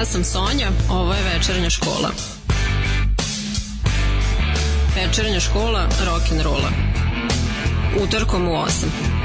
ja 0.00 0.06
sam 0.06 0.24
Sonja, 0.24 0.68
ovo 0.90 1.14
je 1.14 1.22
večernja 1.22 1.70
škola. 1.70 2.10
Večernja 4.96 5.40
škola 5.40 5.88
rock'n'rolla. 6.06 6.70
Utorkom 8.02 8.48
u 8.48 8.52
8. 8.52 9.19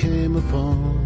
Came 0.00 0.34
upon 0.34 1.04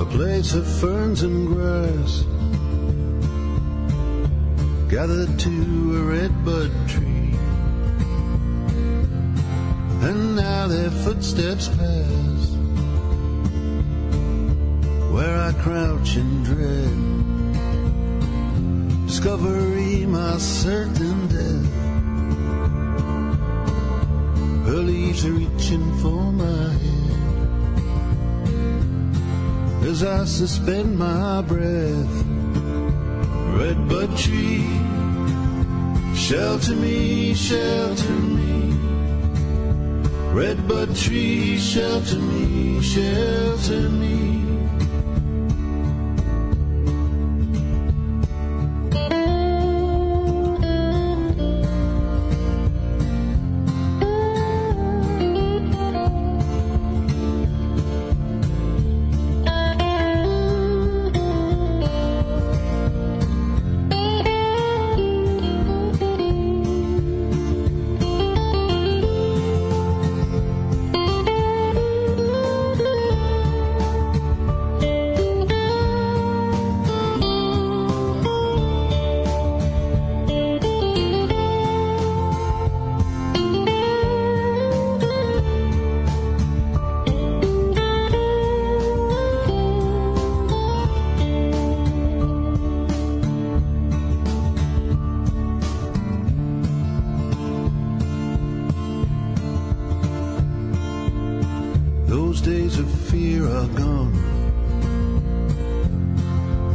a 0.00 0.04
place 0.04 0.52
of 0.52 0.66
ferns 0.80 1.22
and 1.22 1.46
grass, 1.46 2.24
gathered 4.90 5.38
to 5.38 5.96
a 5.96 6.02
redbud 6.02 6.72
tree, 6.88 7.36
and 10.08 10.34
now 10.34 10.66
their 10.66 10.90
footsteps 10.90 11.68
pass 11.68 12.50
where 15.12 15.38
I 15.38 15.52
crouch 15.62 16.16
in 16.16 16.42
dread. 16.42 16.98
Discovery, 19.06 20.04
my 20.06 20.36
certain 20.38 21.28
death. 21.28 21.81
Leaves 24.82 25.24
are 25.24 25.32
reaching 25.32 25.98
for 25.98 26.32
my 26.32 26.68
head 26.72 27.02
as 29.86 30.02
I 30.02 30.24
suspend 30.24 30.98
my 30.98 31.42
breath. 31.42 32.24
Redbud 33.58 34.16
tree, 34.16 34.66
shelter 36.14 36.74
me, 36.76 37.34
shelter 37.34 38.18
me. 38.36 38.72
Redbud 40.32 40.96
tree, 40.96 41.58
shelter 41.58 42.18
me, 42.18 42.80
shelter 42.80 43.88
me. 43.90 44.31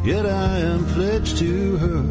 Yet 0.08 0.26
I 0.26 0.60
am 0.60 0.86
pledged 0.86 1.38
to 1.40 1.78
her 1.84 2.04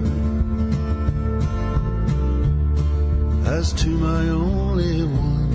as 3.46 3.72
to 3.72 3.88
my 3.88 4.28
only 4.28 5.02
one, 5.02 5.50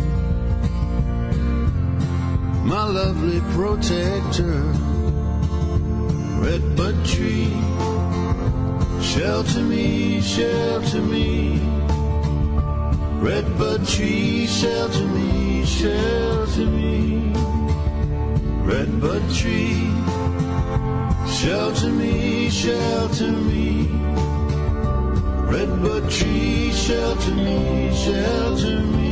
my 2.67 2.83
lovely 2.83 3.41
protector, 3.53 4.59
redbud 6.41 7.05
tree. 7.05 7.53
Shelter 9.03 9.61
me, 9.61 10.19
shelter 10.21 10.99
me, 10.99 11.59
redbud 13.21 13.87
tree. 13.87 14.47
Shelter 14.47 15.05
me, 15.05 15.63
shelter 15.63 16.65
me, 16.65 17.33
redbud 18.65 19.29
tree. 19.31 20.10
Shelter 21.41 21.89
me, 21.89 22.51
shelter 22.51 23.31
me, 23.31 23.87
redbud 25.49 26.07
tree. 26.11 26.71
Shelter 26.71 27.31
me, 27.31 27.91
shelter 27.95 28.79
me. 28.79 29.10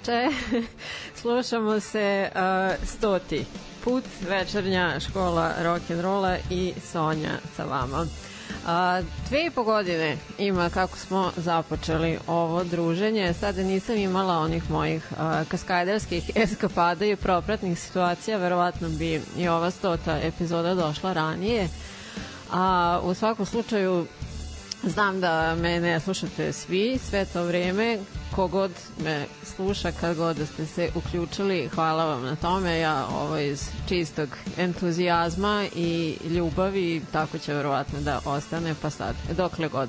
Veče. 0.00 0.28
Slušamo 1.20 1.80
se 1.80 2.30
uh, 2.34 2.88
stoti 2.88 3.44
put 3.84 4.04
večernja 4.28 5.00
škola 5.00 5.52
rock'n'rolla 5.62 6.36
i 6.50 6.74
Sonja 6.92 7.38
sa 7.56 7.64
vama. 7.64 8.06
A, 8.66 9.02
dve 9.28 9.46
i 9.46 9.50
po 9.50 9.62
godine 9.62 10.16
ima 10.38 10.70
kako 10.70 10.98
smo 10.98 11.32
započeli 11.36 12.18
ovo 12.26 12.64
druženje. 12.64 13.32
Sada 13.32 13.62
nisam 13.62 13.96
imala 13.96 14.38
onih 14.38 14.70
mojih 14.70 15.02
a, 15.18 15.44
kaskaderskih 15.48 16.30
eskapada 16.34 17.04
i 17.04 17.16
propratnih 17.16 17.80
situacija. 17.80 18.36
Verovatno 18.36 18.88
bi 18.88 19.20
i 19.36 19.48
ova 19.48 19.70
stota 19.70 20.18
epizoda 20.22 20.74
došla 20.74 21.12
ranije. 21.12 21.68
A 22.52 23.00
u 23.02 23.14
svakom 23.14 23.46
slučaju 23.46 24.06
Znam 24.82 25.20
da 25.20 25.54
me 25.54 25.80
ne 25.80 26.00
slušate 26.00 26.52
svi 26.52 26.98
sve 27.08 27.24
to 27.24 27.44
vreme, 27.44 27.98
kogod 28.34 28.70
me 29.04 29.26
sluša 29.56 29.92
kad 29.92 30.16
god 30.16 30.36
da 30.36 30.46
ste 30.46 30.66
se 30.66 30.90
uključili, 30.94 31.68
hvala 31.74 32.04
vam 32.04 32.22
na 32.22 32.36
tome. 32.36 32.78
Ja 32.78 33.06
ovo 33.06 33.38
iz 33.38 33.68
čistog 33.88 34.28
entuzijazma 34.58 35.64
i 35.74 36.16
ljubavi, 36.24 37.02
tako 37.12 37.38
će 37.38 37.54
verovatno 37.54 38.00
da 38.00 38.20
ostane, 38.24 38.74
pa 38.82 38.90
sad, 38.90 39.14
dokle 39.36 39.68
god 39.68 39.88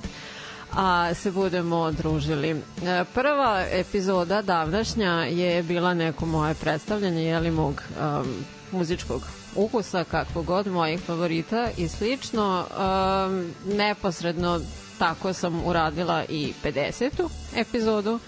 a 0.73 1.13
se 1.13 1.31
budemo 1.31 1.91
družili. 1.91 2.49
E, 2.49 3.03
Prva 3.13 3.65
epizoda 3.71 4.41
davnašnja 4.41 5.11
je 5.11 5.63
bila 5.63 5.93
neko 5.93 6.25
moje 6.25 6.53
predstavljanje, 6.53 7.23
jeli 7.23 7.51
mog 7.51 7.83
um, 7.99 8.27
muzičkog 8.71 9.21
ukusa, 9.55 10.03
kakvo 10.03 10.41
god, 10.41 10.67
mojih 10.67 11.01
favorita 11.01 11.69
i 11.77 11.87
slično. 11.87 12.65
Um, 12.69 13.51
neposredno 13.77 14.59
tako 15.01 15.33
sam 15.33 15.61
uradila 15.65 16.23
i 16.29 16.53
50. 16.63 17.29
epizodu 17.55 18.19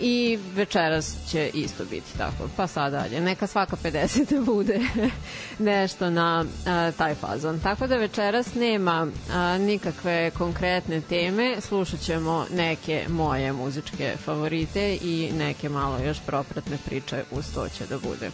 i 0.00 0.38
večeras 0.54 1.16
će 1.30 1.50
isto 1.54 1.84
biti 1.84 2.18
tako, 2.18 2.48
pa 2.56 2.66
sad 2.66 2.92
dalje. 2.92 3.20
Neka 3.20 3.46
svaka 3.46 3.76
50. 3.76 4.44
bude 4.54 4.80
nešto 5.58 6.10
na 6.10 6.44
a, 6.66 6.92
taj 6.98 7.14
fazon. 7.14 7.60
Tako 7.60 7.86
da 7.86 7.96
večeras 7.96 8.54
nema 8.54 9.06
a, 9.32 9.58
nikakve 9.58 10.30
konkretne 10.30 11.00
teme, 11.00 11.60
slušat 11.60 12.00
ćemo 12.00 12.46
neke 12.54 13.04
moje 13.08 13.52
muzičke 13.52 14.16
favorite 14.24 14.98
i 15.02 15.30
neke 15.38 15.68
malo 15.68 15.98
još 15.98 16.18
propratne 16.26 16.78
priče 16.86 17.24
uz 17.30 17.44
to 17.54 17.68
će 17.68 17.86
da 17.86 17.98
bude. 17.98 18.30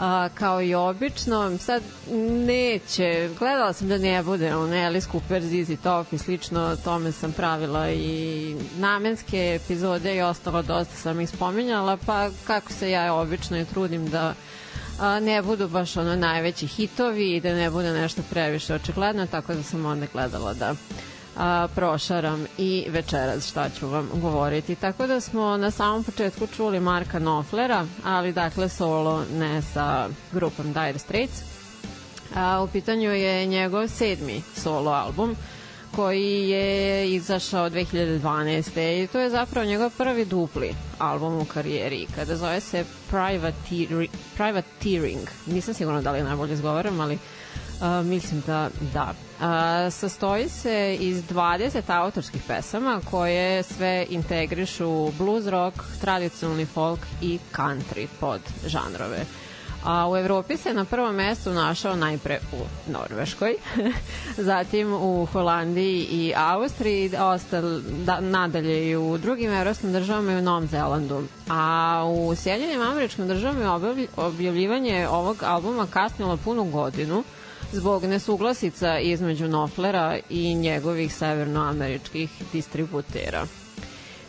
A, 0.00 0.28
kao 0.34 0.62
i 0.62 0.74
obično, 0.74 1.58
sad 1.58 1.82
neće, 2.46 3.30
gledala 3.38 3.72
sam 3.72 3.88
da 3.88 3.98
ne 3.98 4.22
bude 4.22 4.54
on 4.54 4.72
Alice 4.72 5.08
Cooper, 5.12 5.42
ZZ 5.42 5.82
Top 5.82 6.12
i 6.12 6.18
slično, 6.18 6.76
tome 6.84 7.12
sam 7.12 7.32
pravila 7.32 7.90
i 7.90 8.56
namenske 8.78 9.58
epizode 9.62 10.16
i 10.16 10.22
ostalo 10.22 10.62
dosta 10.62 10.94
sam 10.94 11.20
ih 11.20 11.28
spominjala, 11.28 11.96
pa 12.06 12.30
kako 12.46 12.72
se 12.72 12.90
ja 12.90 13.14
obično 13.14 13.58
i 13.58 13.64
trudim 13.64 14.08
da 14.08 14.34
a, 15.00 15.20
ne 15.20 15.42
budu 15.42 15.68
baš 15.68 15.96
ono 15.96 16.16
najveći 16.16 16.66
hitovi 16.66 17.36
i 17.36 17.40
da 17.40 17.54
ne 17.54 17.70
bude 17.70 17.92
nešto 17.92 18.22
previše 18.30 18.74
očigledno, 18.74 19.26
tako 19.26 19.54
da 19.54 19.62
sam 19.62 19.86
onda 19.86 20.06
gledala 20.12 20.54
da 20.54 20.74
a, 21.36 21.68
prošaram 21.74 22.46
i 22.58 22.86
večeras 22.88 23.48
šta 23.48 23.68
ću 23.70 23.88
vam 23.88 24.08
govoriti. 24.14 24.74
Tako 24.74 25.06
da 25.06 25.20
smo 25.20 25.56
na 25.56 25.70
samom 25.70 26.04
početku 26.04 26.46
čuli 26.46 26.80
Marka 26.80 27.18
Knopflera, 27.18 27.86
ali 28.04 28.32
dakle 28.32 28.68
solo 28.68 29.24
ne 29.34 29.62
sa 29.62 30.08
grupom 30.32 30.72
Dire 30.72 30.98
Straits. 30.98 31.42
A, 32.36 32.62
u 32.62 32.66
pitanju 32.66 33.10
je 33.12 33.46
njegov 33.46 33.88
sedmi 33.88 34.42
solo 34.56 34.90
album 34.90 35.36
koji 35.96 36.48
je 36.48 37.10
izašao 37.14 37.70
2012. 37.70 39.04
i 39.04 39.06
to 39.06 39.20
je 39.20 39.30
zapravo 39.30 39.66
njegov 39.66 39.90
prvi 39.98 40.24
dupli 40.24 40.74
album 40.98 41.40
u 41.40 41.44
karijeri 41.44 42.06
kada 42.14 42.36
zove 42.36 42.60
se 42.60 42.84
Privateering. 43.10 44.08
Privateering. 44.34 45.28
Nisam 45.46 45.74
sigurna 45.74 46.00
da 46.00 46.12
li 46.12 46.22
najbolje 46.22 46.52
izgovaram, 46.52 47.00
ali 47.00 47.14
Uh, 47.14 47.39
mislim 48.04 48.42
da 48.46 48.68
da. 48.94 49.14
Uh, 49.40 49.46
sastoji 49.92 50.48
se 50.48 50.96
iz 51.00 51.22
20 51.24 51.82
autorskih 51.88 52.42
pesama 52.48 53.00
koje 53.10 53.62
sve 53.62 54.06
integrišu 54.10 55.10
blues 55.10 55.46
rock, 55.46 55.76
tradicionalni 56.00 56.66
folk 56.66 57.00
i 57.22 57.38
country 57.52 58.06
pod 58.20 58.40
žanrove. 58.66 59.24
A 59.84 60.08
u 60.10 60.16
Evropi 60.16 60.56
se 60.56 60.74
na 60.74 60.84
prvom 60.84 61.14
mestu 61.14 61.50
našao 61.50 61.96
najpre 61.96 62.38
u 62.52 62.56
Norveškoj, 62.92 63.54
zatim 64.50 64.92
u 64.92 65.26
Holandiji 65.26 66.02
i 66.02 66.32
Austriji, 66.36 67.10
ostal, 67.16 67.62
da, 68.04 68.20
nadalje 68.20 68.90
i 68.90 68.96
u 68.96 69.18
drugim 69.18 69.52
evropskim 69.52 69.92
državama 69.92 70.32
i 70.32 70.36
u 70.36 70.42
Novom 70.42 70.66
Zelandu. 70.66 71.22
A 71.48 72.02
u 72.08 72.34
Sjedinjenim 72.34 72.80
američkim 72.82 73.28
državama 73.28 73.80
objavljivanje 74.16 75.08
ovog 75.08 75.42
albuma 75.42 75.86
kasnilo 75.86 76.36
punu 76.36 76.64
godinu, 76.64 77.24
zbog 77.72 78.04
nesuglasica 78.04 78.98
između 78.98 79.48
Noflera 79.48 80.18
i 80.30 80.54
njegovih 80.54 81.14
severnoameričkih 81.14 82.30
distributera. 82.52 83.46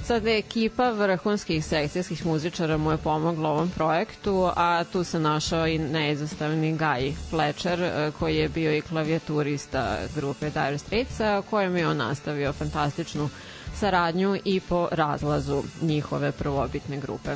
Sad 0.03 0.25
je 0.25 0.37
ekipa 0.37 0.89
vrhunskih 0.89 1.65
sekcijskih 1.65 2.25
muzičara 2.25 2.77
mu 2.77 2.91
je 2.91 2.97
pomogla 2.97 3.49
ovom 3.49 3.69
projektu, 3.69 4.49
a 4.55 4.83
tu 4.83 5.03
se 5.03 5.19
našao 5.19 5.67
i 5.67 5.77
neizostavni 5.77 6.77
Guy 6.77 7.13
Fletcher, 7.29 7.81
e, 7.83 8.11
koji 8.19 8.35
je 8.35 8.49
bio 8.49 8.77
i 8.77 8.81
klavijaturista 8.81 9.97
grupe 10.15 10.49
Dire 10.49 10.77
Straits, 10.77 11.17
kojem 11.49 11.77
je 11.77 11.87
on 11.87 11.97
nastavio 11.97 12.53
fantastičnu 12.53 13.29
saradnju 13.75 14.37
i 14.45 14.59
po 14.59 14.87
razlazu 14.91 15.63
njihove 15.81 16.31
prvobitne 16.31 16.97
grupe. 16.99 17.35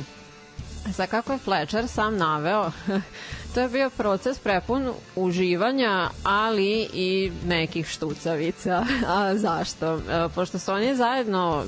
Sa 0.92 1.06
kako 1.06 1.32
je 1.32 1.38
Fletcher 1.38 1.88
sam 1.88 2.16
naveo, 2.16 2.70
to 3.54 3.60
je 3.60 3.68
bio 3.68 3.90
proces 3.90 4.38
prepun 4.38 4.92
uživanja, 5.16 6.10
ali 6.22 6.88
i 6.92 7.32
nekih 7.46 7.86
štucavica. 7.88 8.84
A 9.16 9.36
zašto? 9.36 9.94
E, 9.96 10.00
pošto 10.34 10.58
su 10.58 10.72
oni 10.72 10.96
zajedno 10.96 11.64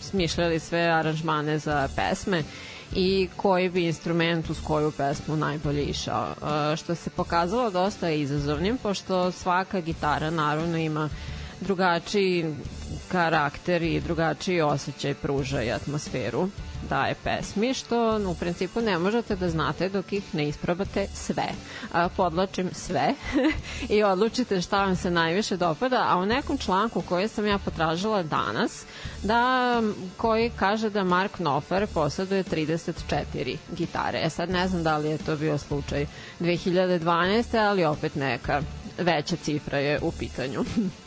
smišljali 0.00 0.58
sve 0.60 0.80
aranžmane 0.80 1.58
za 1.58 1.88
pesme 1.96 2.42
i 2.96 3.28
koji 3.36 3.68
bi 3.68 3.86
instrument 3.86 4.50
uz 4.50 4.56
koju 4.64 4.90
pesmu 4.90 5.36
najbolje 5.36 5.82
išao. 5.82 6.26
E, 6.72 6.76
što 6.76 6.94
se 6.94 7.10
pokazalo 7.10 7.70
dosta 7.70 8.10
izazovnim, 8.10 8.78
pošto 8.78 9.32
svaka 9.32 9.80
gitara 9.80 10.30
naravno 10.30 10.78
ima 10.78 11.08
drugačiji 11.60 12.54
karakter 13.08 13.82
i 13.82 14.00
drugačiji 14.00 14.60
osjećaj 14.60 15.14
pruža 15.14 15.62
i 15.62 15.72
atmosferu 15.72 16.48
daje 16.88 17.14
pesmi, 17.24 17.74
što 17.74 18.20
u 18.30 18.34
principu 18.34 18.80
ne 18.80 18.98
možete 18.98 19.36
da 19.36 19.50
znate 19.50 19.88
dok 19.88 20.12
ih 20.12 20.34
ne 20.34 20.48
isprobate 20.48 21.06
sve. 21.14 21.48
A, 21.92 22.08
podlačim 22.08 22.70
sve 22.74 23.14
i 23.96 24.02
odlučite 24.02 24.60
šta 24.60 24.84
vam 24.84 24.96
se 24.96 25.10
najviše 25.10 25.56
dopada, 25.56 26.06
a 26.08 26.16
u 26.16 26.26
nekom 26.26 26.58
članku 26.58 27.02
koji 27.08 27.28
sam 27.28 27.46
ja 27.46 27.58
potražila 27.58 28.22
danas, 28.22 28.84
da 29.22 29.82
koji 30.16 30.50
kaže 30.56 30.90
da 30.90 31.04
Mark 31.04 31.32
Knopfer 31.32 31.86
posaduje 31.86 32.44
34 32.44 33.56
gitare. 33.76 34.20
E 34.22 34.30
sad 34.30 34.50
ne 34.50 34.68
znam 34.68 34.82
da 34.82 34.98
li 34.98 35.10
je 35.10 35.18
to 35.18 35.36
bio 35.36 35.58
slučaj 35.58 36.06
2012. 36.40 37.68
ali 37.68 37.84
opet 37.84 38.14
neka 38.14 38.62
veća 38.98 39.36
cifra 39.36 39.78
je 39.78 39.98
u 40.02 40.12
pitanju. 40.12 40.64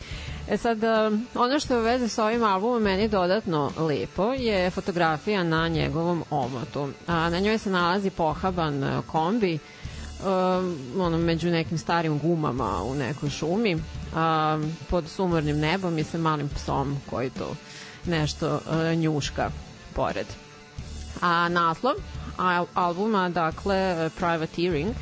E 0.50 0.58
sad, 0.58 0.84
um, 0.84 1.28
ono 1.36 1.60
što 1.60 1.76
je 1.76 1.82
u 1.82 2.10
sa 2.10 2.26
ovim 2.26 2.44
albumom 2.44 2.84
meni 2.84 3.08
dodatno 3.08 3.72
lepo 3.78 4.34
je 4.34 4.70
fotografija 4.70 5.44
na 5.44 5.68
njegovom 5.68 6.24
omotu. 6.30 6.90
A, 7.08 7.30
na 7.30 7.40
njoj 7.40 7.58
se 7.58 7.70
nalazi 7.70 8.10
pohaban 8.10 8.84
uh, 8.84 9.06
kombi 9.06 9.60
um, 10.24 10.78
ono, 11.00 11.18
među 11.18 11.50
nekim 11.50 11.78
starim 11.78 12.20
gumama 12.20 12.84
u 12.84 12.96
nekoj 12.96 13.30
šumi 13.30 13.78
a, 14.16 14.60
pod 14.90 15.10
sumornim 15.10 15.60
nebom 15.60 15.98
i 15.98 16.04
sa 16.04 16.18
malim 16.18 16.50
psom 16.50 16.98
koji 17.10 17.30
to 17.30 17.56
nešto 18.06 18.54
uh, 18.56 19.00
njuška 19.00 19.50
pored. 19.94 20.28
A 21.22 21.50
naslov 21.50 21.94
albuma, 22.74 23.30
dakle, 23.30 24.10
Privateering, 24.18 24.96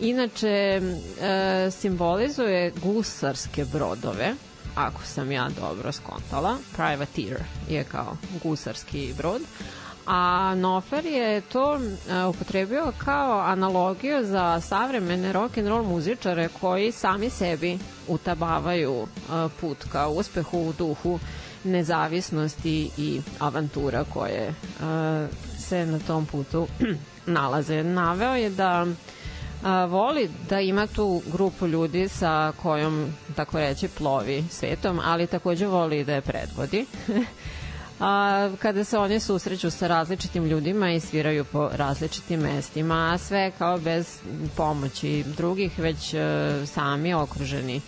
inače 0.00 0.80
e, 1.20 1.70
simbolizuje 1.70 2.72
gusarske 2.82 3.64
brodove 3.64 4.34
ako 4.74 5.02
sam 5.04 5.32
ja 5.32 5.48
dobro 5.60 5.92
skontala. 5.92 6.56
Privateer 6.72 7.42
je 7.68 7.84
kao 7.84 8.16
gusarski 8.42 9.14
brod. 9.16 9.42
A 10.06 10.54
Nofer 10.54 11.06
je 11.06 11.40
to 11.40 11.72
uh, 11.72 12.34
upotrebio 12.34 12.92
kao 12.98 13.40
analogiju 13.40 14.24
za 14.24 14.60
savremene 14.60 15.32
rock 15.32 15.58
and 15.58 15.68
roll 15.68 15.84
muzičare 15.84 16.48
koji 16.60 16.92
sami 16.92 17.30
sebi 17.30 17.78
utabavaju 18.08 18.92
uh, 18.92 19.08
put 19.60 19.84
ka 19.92 20.08
uspehu 20.08 20.58
u 20.58 20.72
duhu 20.72 21.18
nezavisnosti 21.64 22.90
i 22.98 23.20
avantura 23.38 24.04
koje 24.12 24.48
uh, 24.48 24.54
se 25.58 25.86
na 25.86 25.98
tom 25.98 26.26
putu 26.26 26.66
nalaze. 27.26 27.82
Naveo 27.82 28.34
je 28.34 28.50
da 28.50 28.86
a, 29.62 29.84
voli 29.84 30.30
da 30.48 30.60
ima 30.60 30.86
tu 30.86 31.22
grupu 31.32 31.66
ljudi 31.66 32.08
sa 32.08 32.52
kojom, 32.62 33.12
tako 33.36 33.58
reći, 33.58 33.88
plovi 33.88 34.44
svetom, 34.50 35.00
ali 35.04 35.26
takođe 35.26 35.66
voli 35.66 36.04
da 36.04 36.14
je 36.14 36.20
predvodi. 36.20 36.86
a, 38.00 38.50
kada 38.58 38.84
se 38.84 38.98
oni 38.98 39.20
susreću 39.20 39.70
sa 39.70 39.86
različitim 39.86 40.44
ljudima 40.44 40.90
i 40.92 41.00
sviraju 41.00 41.44
po 41.44 41.70
različitim 41.72 42.40
mestima, 42.40 43.10
a 43.14 43.18
sve 43.18 43.52
kao 43.58 43.78
bez 43.78 44.18
pomoći 44.56 45.24
drugih, 45.36 45.78
već 45.78 46.14
e, 46.14 46.20
sami 46.66 47.14
okruženi 47.14 47.80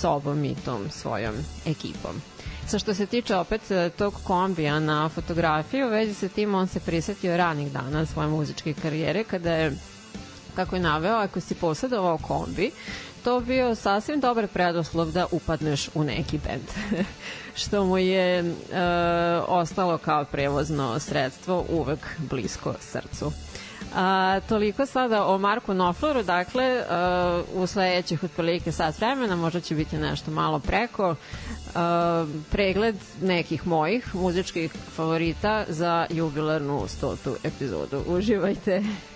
sobom 0.00 0.44
i 0.44 0.54
tom 0.64 0.90
svojom 0.90 1.34
ekipom. 1.66 2.20
Sa 2.66 2.78
što 2.78 2.94
se 2.94 3.06
tiče 3.06 3.36
opet 3.36 3.70
e, 3.70 3.90
tog 3.90 4.14
kombija 4.24 4.80
na 4.80 5.08
fotografiju, 5.08 5.88
vezi 5.88 6.14
sa 6.14 6.28
tim 6.28 6.54
on 6.54 6.66
se 6.66 6.80
prisetio 6.80 7.36
ranih 7.36 7.72
dana 7.72 8.06
svoje 8.06 8.28
muzičke 8.28 8.74
karijere 8.82 9.24
kada 9.24 9.52
je 9.52 9.72
kako 10.56 10.76
je 10.76 10.82
naveo, 10.82 11.16
ako 11.16 11.40
si 11.40 11.54
posjedovao 11.54 12.18
kombi, 12.18 12.70
to 13.24 13.40
bio 13.40 13.74
sasvim 13.74 14.20
dobar 14.20 14.48
predoslov 14.48 15.10
da 15.10 15.26
upadneš 15.30 15.88
u 15.94 16.04
neki 16.04 16.38
bend. 16.38 17.02
što 17.56 17.84
mu 17.84 17.98
je 17.98 18.38
e, 18.38 18.44
ostalo 19.48 19.98
kao 19.98 20.24
prevozno 20.24 20.98
sredstvo 20.98 21.64
uvek 21.68 21.98
blisko 22.18 22.74
srcu. 22.80 23.32
A, 23.94 24.40
toliko 24.48 24.86
sada 24.86 25.26
o 25.26 25.38
Marku 25.38 25.74
Nofloru, 25.74 26.22
dakle, 26.22 26.64
a, 26.88 27.42
e, 27.54 27.58
u 27.58 27.66
sledećih 27.66 28.24
otprilike 28.24 28.72
sat 28.72 28.98
vremena, 28.98 29.36
možda 29.36 29.60
će 29.60 29.74
biti 29.74 29.98
nešto 29.98 30.30
malo 30.30 30.58
preko, 30.58 31.14
a, 31.74 32.26
e, 32.28 32.40
pregled 32.50 32.96
nekih 33.22 33.66
mojih 33.66 34.14
muzičkih 34.14 34.72
favorita 34.96 35.64
za 35.68 36.06
jubilarnu 36.10 36.84
stotu 36.88 37.36
epizodu. 37.44 38.02
Uživajte! 38.06 38.82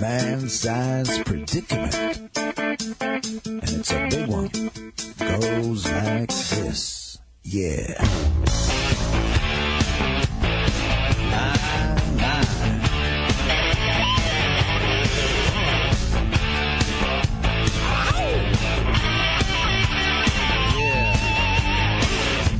man-sized 0.00 1.24
predicament. 1.24 1.94
And 3.46 3.62
it's 3.62 3.90
a 3.92 4.08
big 4.08 4.28
one. 4.28 4.50
Goes 5.18 5.90
like 5.90 6.28
this. 6.28 7.18
Yeah. 7.42 7.94
My, 11.30 11.56
my. 12.16 12.42
Yeah. 20.78 21.16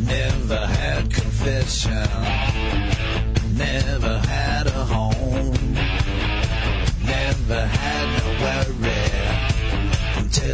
Never 0.06 0.66
had 0.66 1.12
confession. 1.12 2.08
Never 3.56 4.21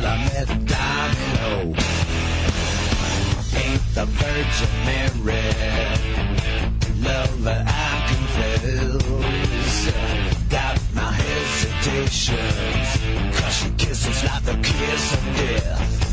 I 0.09 0.17
met 0.25 0.49
Domino. 0.73 1.75
Ain't 3.63 3.85
the 3.95 4.07
Virgin 4.07 4.73
Mary. 4.87 5.45
Lover, 7.03 7.63
I 7.67 7.71
confess. 8.09 9.03
Got 10.49 10.77
my 10.95 11.13
hesitations. 11.13 12.91
Cause 13.39 13.55
she 13.55 13.69
kisses 13.73 14.25
like 14.25 14.45
the 14.45 14.57
kiss 14.63 15.13
of 15.13 15.25
death. 15.37 16.08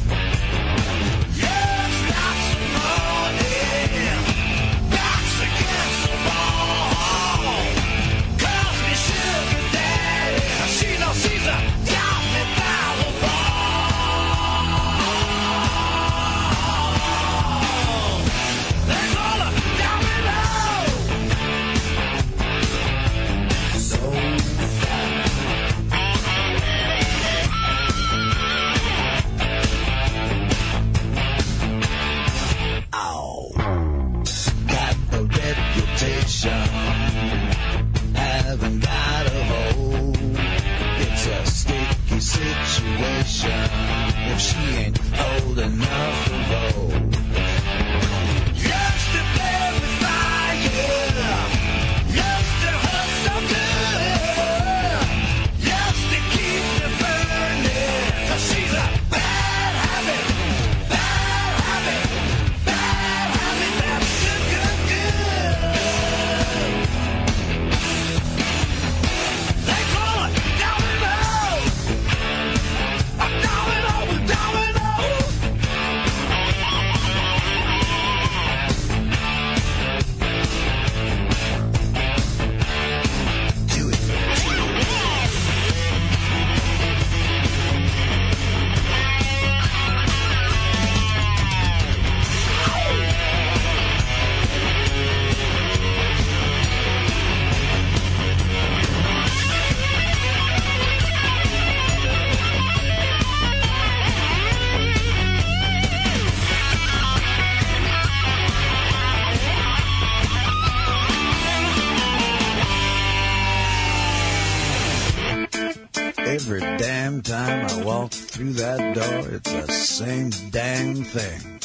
Time 117.25 117.65
I 117.65 117.83
walk 117.83 118.11
through 118.11 118.53
that 118.53 118.93
door, 118.93 119.33
it's 119.33 119.51
the 119.51 119.71
same 119.71 120.29
dang 120.51 121.03
thing. 121.03 121.59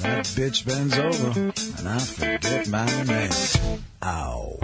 That 0.00 0.24
bitch 0.34 0.64
bends 0.66 0.98
over, 0.98 1.40
and 1.78 1.88
I 1.88 1.98
forget 1.98 2.68
my 2.68 2.86
name. 3.04 3.30
Ow. 4.02 4.58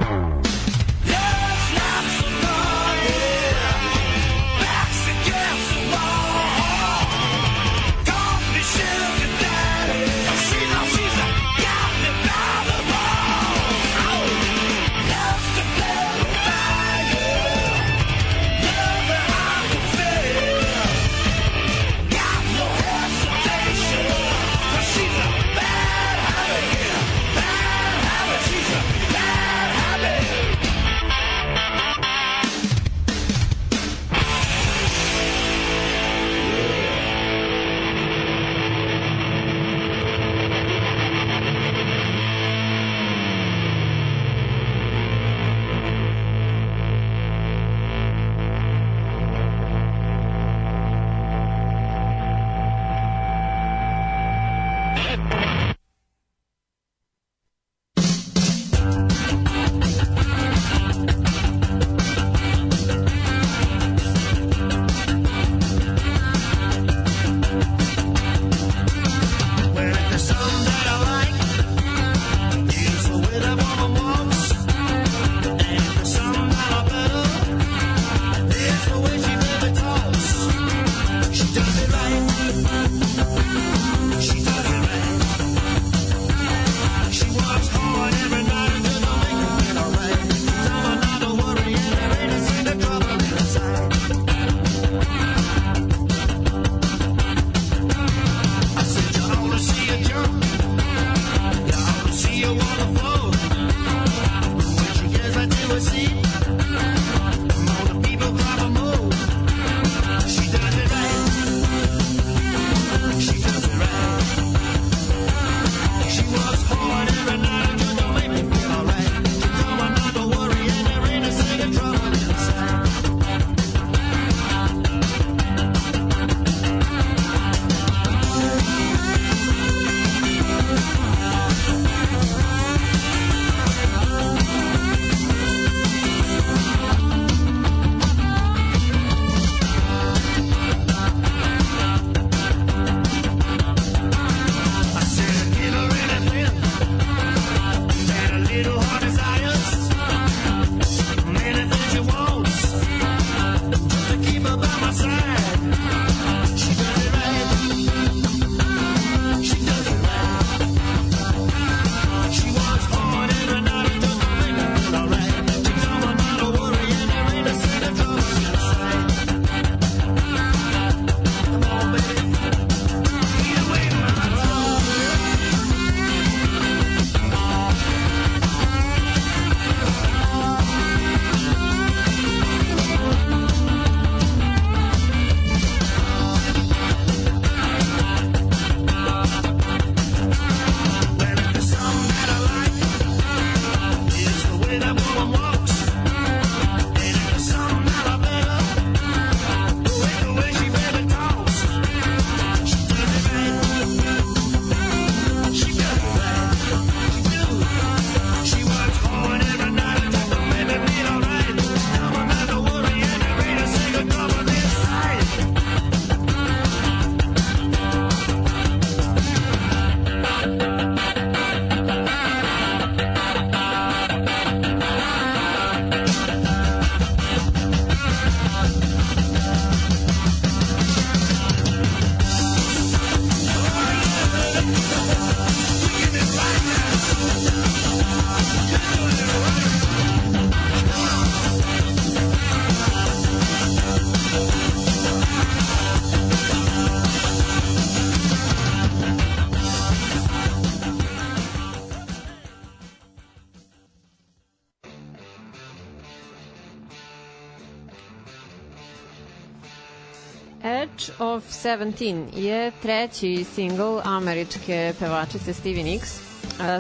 Of 261.24 261.44
17 261.64 262.38
je 262.38 262.72
treći 262.82 263.44
single 263.54 264.00
američke 264.04 264.94
pevačice 264.98 265.54
Stevie 265.54 265.84
Nicks 265.84 266.10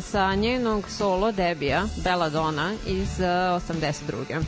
sa 0.00 0.34
njenog 0.34 0.90
solo 0.90 1.32
debija 1.32 1.84
Belladonna 2.04 2.72
iz 2.86 3.08
82. 3.18 4.42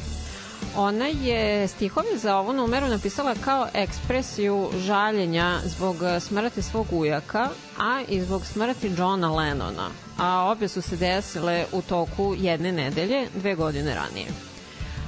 Ona 0.77 1.07
je 1.07 1.69
stihove 1.69 2.19
za 2.19 2.37
ovu 2.37 2.53
numeru 2.53 2.87
napisala 2.87 3.35
kao 3.45 3.67
ekspresiju 3.75 4.71
žaljenja 4.79 5.59
zbog 5.65 5.97
smrti 6.21 6.63
svog 6.63 6.87
ujaka, 6.93 7.49
a 7.79 8.01
i 8.09 8.21
zbog 8.21 8.47
smrti 8.47 8.91
Johna 8.99 9.33
Lennona, 9.33 9.89
a 10.19 10.51
obe 10.51 10.69
su 10.69 10.83
se 10.83 10.97
desile 10.97 11.65
u 11.73 11.83
toku 11.83 12.35
jedne 12.39 12.73
nedelje, 12.73 13.29
dve 13.35 13.55
godine 13.55 13.95
ranije. 13.95 14.27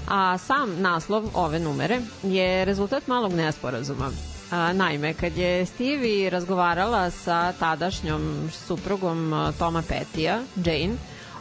A 0.09 0.38
sam 0.38 0.81
naslov 0.81 1.24
ove 1.35 1.59
numere 1.59 2.01
je 2.22 2.64
rezultat 2.64 3.07
malog 3.07 3.33
nesporazuma. 3.33 4.11
Naime, 4.51 5.15
kad 5.15 5.37
je 5.37 5.67
Stevie 5.67 6.31
razgovarala 6.31 7.11
sa 7.11 7.53
tadašnjom 7.53 8.51
suprugom 8.53 9.53
Toma 9.59 9.83
Petija, 9.83 10.41
Jane, 10.57 10.95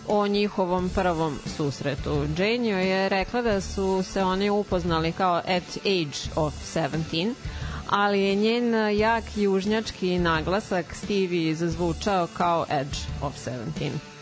o 0.08 0.28
njihovom 0.28 0.90
prvom 0.90 1.40
susretu. 1.58 2.26
Jane 2.38 2.68
joj 2.70 2.90
je 2.90 3.10
rekla 3.10 3.42
da 3.42 3.62
su 3.62 4.04
se 4.04 4.24
oni 4.24 4.50
upoznali 4.50 5.12
kao 5.12 5.36
at 5.36 5.78
age 5.78 6.32
of 6.36 6.54
17, 6.76 7.34
ali 7.90 8.22
je 8.22 8.36
njen 8.36 8.98
jak 8.98 9.24
južnjački 9.36 10.20
naglasak 10.20 10.96
Stevie 10.96 11.56
zazvučao 11.56 12.28
kao 12.38 12.66
edge 12.70 12.98
of 13.22 13.34
17. 13.82 14.17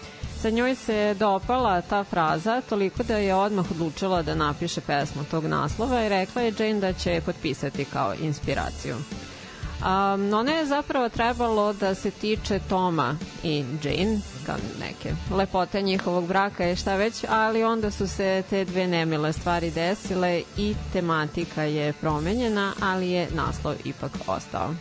Sa 0.45 0.49
njoj 0.49 0.75
se 0.75 1.15
dopala 1.19 1.81
ta 1.81 2.03
fraza 2.03 2.62
toliko 2.69 3.03
da 3.03 3.17
je 3.17 3.36
odmah 3.36 3.71
odlučila 3.71 4.21
da 4.21 4.36
napiše 4.36 4.81
pesmu 4.81 5.23
tog 5.31 5.45
naslova 5.45 6.05
i 6.05 6.10
rekla 6.10 6.41
je 6.41 6.53
Jane 6.60 6.79
da 6.79 6.93
će 6.93 7.12
je 7.12 7.21
potpisati 7.21 7.86
kao 7.86 8.13
inspiraciju. 8.21 8.95
Um, 8.95 10.34
ona 10.34 10.51
je 10.51 10.65
zapravo 10.65 11.10
trebalo 11.10 11.73
da 11.73 11.95
se 11.95 12.12
tiče 12.12 12.60
Toma 12.69 13.17
i 13.43 13.65
Jane, 13.84 14.19
kao 14.45 14.55
neke 14.79 15.15
lepote 15.36 15.81
njihovog 15.81 16.27
braka 16.27 16.69
i 16.69 16.75
šta 16.75 16.95
već, 16.95 17.25
ali 17.29 17.63
onda 17.63 17.91
su 17.91 18.08
se 18.08 18.43
te 18.49 18.65
dve 18.65 18.88
nemile 18.88 19.34
stvari 19.34 19.71
desile 19.71 20.41
i 20.58 20.75
tematika 20.93 21.63
je 21.63 21.93
promenjena, 21.93 22.73
ali 22.81 23.10
je 23.10 23.27
naslov 23.31 23.75
ipak 23.86 24.12
ostao. 24.27 24.73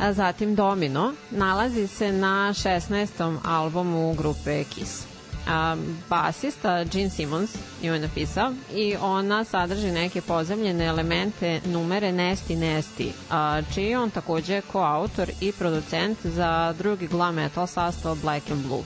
A 0.00 0.12
zatim 0.12 0.54
Domino 0.54 1.12
nalazi 1.30 1.86
se 1.86 2.12
na 2.12 2.52
16. 2.54 3.38
albumu 3.44 4.14
grupe 4.14 4.64
Kiss. 4.64 5.06
A, 5.48 5.76
basista 6.08 6.84
Gene 6.84 7.10
Simmons 7.10 7.50
ju 7.82 7.92
je 7.92 8.00
napisao 8.00 8.52
i 8.74 8.96
ona 9.00 9.44
sadrži 9.44 9.90
neke 9.90 10.20
pozemljene 10.20 10.84
elemente 10.84 11.60
numere 11.66 12.12
Nesti 12.12 12.56
Nesti, 12.56 13.12
a, 13.30 13.62
čiji 13.74 13.84
je 13.84 13.98
on 13.98 14.10
takođe 14.10 14.60
koautor 14.60 15.30
i 15.40 15.52
producent 15.52 16.18
za 16.26 16.74
drugi 16.78 17.06
glam 17.06 17.34
metal 17.34 17.66
sastav 17.66 18.16
Black 18.22 18.50
and 18.50 18.66
Blue. 18.66 18.82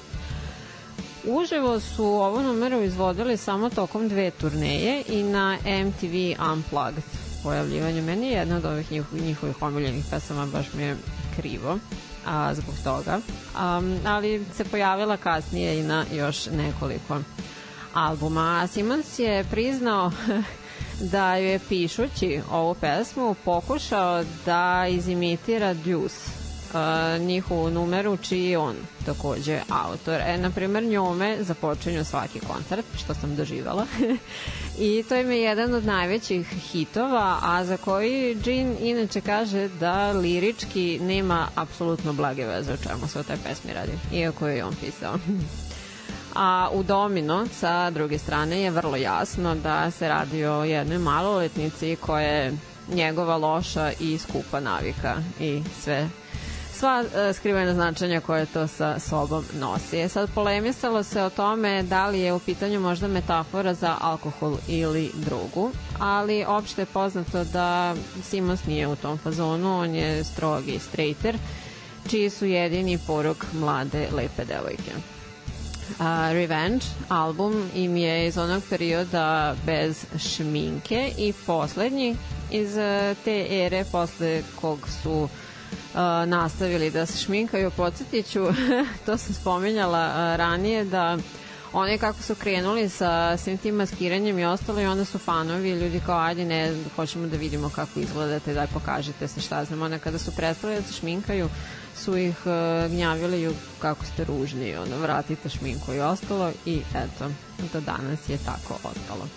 Uživo 1.27 1.81
su 1.81 2.05
ovu 2.05 2.43
numeru 2.43 2.83
izvodili 2.83 3.37
samo 3.37 3.71
tokom 3.71 4.09
dve 4.09 4.31
turneje 4.31 5.03
i 5.09 5.23
na 5.23 5.59
MTV 5.65 6.43
Unplugged 6.53 7.22
pojavljivanju. 7.43 8.03
Meni 8.03 8.27
je 8.27 8.33
jedna 8.33 8.57
od 8.57 8.65
ovih 8.65 8.93
njihovih, 8.93 9.25
njihovih 9.25 9.63
omiljenih 9.63 10.05
pesama, 10.11 10.47
baš 10.47 10.67
mi 10.73 10.83
je 10.83 10.97
krivo 11.37 11.79
a, 12.27 12.55
zbog 12.55 12.75
toga. 12.85 13.21
Um, 13.79 13.99
ali 14.07 14.45
se 14.57 14.65
pojavila 14.65 15.17
kasnije 15.17 15.79
i 15.79 15.83
na 15.83 16.05
još 16.13 16.47
nekoliko 16.47 17.19
albuma. 17.95 18.61
A 18.63 18.67
Simons 18.67 19.19
je 19.19 19.45
priznao 19.45 20.13
da 21.13 21.35
je 21.35 21.61
pišući 21.69 22.41
ovu 22.51 22.75
pesmu 22.75 23.35
pokušao 23.45 24.25
da 24.47 24.87
izimitira 24.89 25.75
Deuce 25.75 26.42
njihovu 27.21 27.71
numeru 27.71 28.17
čiji 28.17 28.45
je 28.45 28.59
on 28.59 28.77
takođe 29.07 29.61
autor. 29.69 30.21
E, 30.27 30.39
na 30.39 30.51
primer, 30.51 30.83
njome 30.83 31.37
započinju 31.41 32.05
svaki 32.05 32.41
koncert, 32.41 32.87
što 32.99 33.15
sam 33.15 33.37
doživala. 33.37 33.87
I 34.79 35.05
to 35.09 35.17
im 35.17 35.31
je 35.31 35.43
jedan 35.43 35.75
od 35.75 35.85
najvećih 35.85 36.47
hitova, 36.47 37.39
a 37.43 37.65
za 37.65 37.77
koji 37.77 38.37
Jean 38.45 38.77
inače 38.81 39.21
kaže 39.21 39.69
da 39.69 40.13
lirički 40.13 40.99
nema 41.03 41.49
apsolutno 41.55 42.13
blage 42.13 42.45
veze 42.47 42.73
o 42.73 42.77
čemu 42.77 43.09
se 43.09 43.19
o 43.21 43.23
taj 43.23 43.37
pesmi 43.45 43.73
radi, 43.73 43.93
iako 44.13 44.49
je 44.49 44.65
on 44.65 44.75
pisao. 44.81 45.19
A 46.35 46.69
u 46.73 46.83
Domino, 46.83 47.47
sa 47.47 47.91
druge 47.91 48.19
strane, 48.19 48.61
je 48.61 48.71
vrlo 48.71 48.97
jasno 48.97 49.55
da 49.55 49.91
se 49.91 50.09
radi 50.09 50.45
o 50.45 50.65
jednoj 50.65 50.99
maloletnici 50.99 51.97
koja 52.01 52.27
je 52.27 52.53
njegova 52.95 53.37
loša 53.37 53.93
i 54.01 54.19
skupa 54.19 54.61
navika 54.61 55.17
i 55.41 55.63
sve 55.81 56.09
sva 56.83 57.01
uh, 57.01 57.37
skrivena 57.37 57.75
značenja 57.75 58.21
koje 58.21 58.47
to 58.47 58.67
sa 58.67 58.99
sobom 58.99 59.45
nosi. 59.61 59.99
E, 59.99 60.09
sad 60.09 60.31
polemisalo 60.35 61.03
se 61.03 61.23
o 61.23 61.31
tome 61.31 61.83
da 61.83 62.07
li 62.07 62.21
je 62.21 62.33
u 62.33 62.39
pitanju 62.39 62.81
možda 62.81 63.09
metafora 63.09 63.75
za 63.75 63.97
alkohol 64.01 64.57
ili 64.69 65.11
drugu, 65.15 65.71
ali 65.99 66.45
opšte 66.45 66.83
je 66.83 66.87
poznato 66.87 67.45
da 67.45 67.95
Simons 68.23 68.67
nije 68.67 68.87
u 68.87 68.97
tom 68.97 69.19
fazonu, 69.19 69.79
on 69.79 69.95
je 69.95 70.25
strogi 70.25 70.79
straighter, 70.79 71.37
čiji 72.11 72.31
su 72.31 72.47
jedini 72.47 72.99
poruk 73.07 73.47
mlade 73.53 74.09
lepe 74.17 74.45
devojke. 74.45 74.93
Uh, 75.89 76.07
Revenge 76.33 76.85
album 77.09 77.71
im 77.75 77.97
je 77.97 78.27
iz 78.27 78.39
onog 78.39 78.63
perioda 78.71 79.55
bez 79.67 80.05
šminke 80.19 81.13
i 81.19 81.33
poslednji 81.47 82.17
iz 82.51 82.77
uh, 82.77 83.17
te 83.25 83.47
ere 83.51 83.85
posle 83.93 84.43
kog 84.61 84.79
su 85.03 85.13
uh, 85.13 85.31
nastavili 86.27 86.91
da 86.91 87.07
se 87.07 87.25
šminkaju. 87.25 87.71
Podsjetiću, 87.71 88.47
to 89.07 89.17
sam 89.17 89.35
spominjala 89.35 90.07
uh, 90.07 90.37
ranije, 90.37 90.85
da 90.85 91.19
oni 91.73 91.99
kako 91.99 92.23
su 92.23 92.35
krenuli 92.35 92.89
sa 92.89 93.37
svim 93.37 93.59
tim 93.59 93.75
maskiranjem 93.75 94.39
i 94.39 94.45
ostalo 94.45 94.81
i 94.81 94.87
onda 94.87 95.05
su 95.05 95.19
fanovi 95.19 95.71
ljudi 95.71 96.01
kao 96.07 96.19
ajde 96.19 96.45
ne, 96.45 96.75
hoćemo 96.97 97.27
da 97.27 97.37
vidimo 97.37 97.69
kako 97.69 98.01
izgledate, 98.01 98.55
daj 98.55 98.67
pokažite 98.67 99.29
se 99.29 99.41
šta 99.41 99.65
znam. 99.65 99.83
Onda 99.83 99.99
kada 99.99 100.19
su 100.19 100.37
prestali 100.37 100.75
da 100.75 100.83
se 100.83 100.93
šminkaju 100.93 101.49
su 101.97 102.17
ih 102.17 102.37
uh, 102.47 102.91
gnjavili 102.91 103.55
kako 103.79 104.05
ste 104.05 104.25
ružni, 104.25 104.77
onda 104.77 104.97
vratite 104.97 105.49
šminku 105.49 105.93
i 105.93 106.01
ostalo 106.01 106.53
i 106.67 106.83
eto, 106.95 107.31
do 107.73 107.81
danas 107.81 108.29
je 108.29 108.39
tako 108.39 108.75
ostalo. 108.75 109.29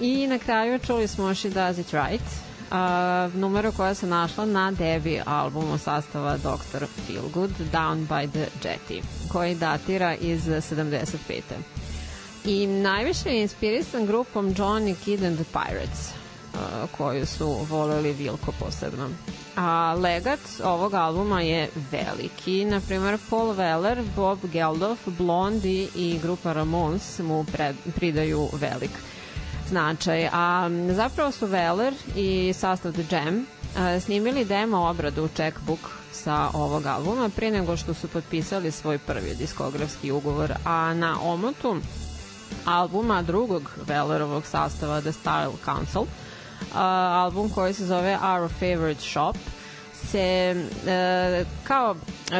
I 0.00 0.26
na 0.26 0.38
kraju 0.38 0.78
čuli 0.78 1.08
smo 1.08 1.34
She 1.34 1.50
Does 1.50 1.78
It 1.78 1.92
Right, 1.92 2.24
a, 2.70 3.28
numeru 3.34 3.72
koja 3.72 3.94
se 3.94 4.06
našla 4.06 4.44
na 4.44 4.70
debi 4.70 5.20
albumu 5.26 5.78
sastava 5.78 6.36
Dr. 6.36 6.86
Feelgood 7.06 7.50
Down 7.72 8.06
by 8.08 8.30
the 8.30 8.46
Jetty, 8.62 9.02
koji 9.32 9.54
datira 9.54 10.14
iz 10.14 10.44
75. 10.48 11.40
I 12.44 12.66
najviše 12.66 13.28
je 13.28 13.42
inspirisan 13.42 14.06
grupom 14.06 14.54
Johnny 14.54 14.94
Kid 15.04 15.22
and 15.24 15.36
the 15.36 15.44
Pirates, 15.52 16.10
a, 16.54 16.86
koju 16.96 17.26
su 17.26 17.56
voleli 17.70 18.12
Vilko 18.12 18.52
posebno. 18.60 19.08
A 19.56 19.94
legat 19.94 20.40
ovog 20.64 20.94
albuma 20.94 21.40
je 21.40 21.68
veliki. 21.90 22.64
Naprimer, 22.64 23.18
Paul 23.30 23.54
Weller, 23.54 24.04
Bob 24.16 24.38
Geldof, 24.52 24.98
Blondie 25.06 25.88
i 25.94 26.18
grupa 26.22 26.52
Ramones 26.52 27.18
mu 27.18 27.44
pred, 27.44 27.76
pridaju 27.96 28.48
velik 28.52 28.90
značaj. 29.68 30.28
A 30.32 30.70
zapravo 30.90 31.30
su 31.30 31.46
Weller 31.46 31.92
i 32.16 32.52
sastav 32.52 32.92
The 32.92 33.16
Jam 33.16 33.46
snimili 34.00 34.44
demo 34.44 34.88
obradu 34.88 35.28
checkbook 35.36 35.80
sa 36.12 36.50
ovog 36.52 36.86
albuma 36.86 37.28
pre 37.28 37.50
nego 37.50 37.76
što 37.76 37.94
su 37.94 38.08
potpisali 38.08 38.70
svoj 38.70 38.98
prvi 38.98 39.34
diskografski 39.34 40.12
ugovor, 40.12 40.52
a 40.64 40.94
na 40.94 41.16
omotu 41.22 41.76
albuma 42.64 43.22
drugog 43.22 43.70
Wellerovog 43.86 44.42
sastava 44.44 45.00
The 45.00 45.12
Style 45.12 45.52
Council, 45.64 46.02
album 46.74 47.50
koji 47.50 47.74
se 47.74 47.86
zove 47.86 48.18
Our 48.22 48.48
Favorite 48.48 49.00
Shop, 49.00 49.36
se 50.10 50.54
e, 50.86 51.44
kao 51.64 51.96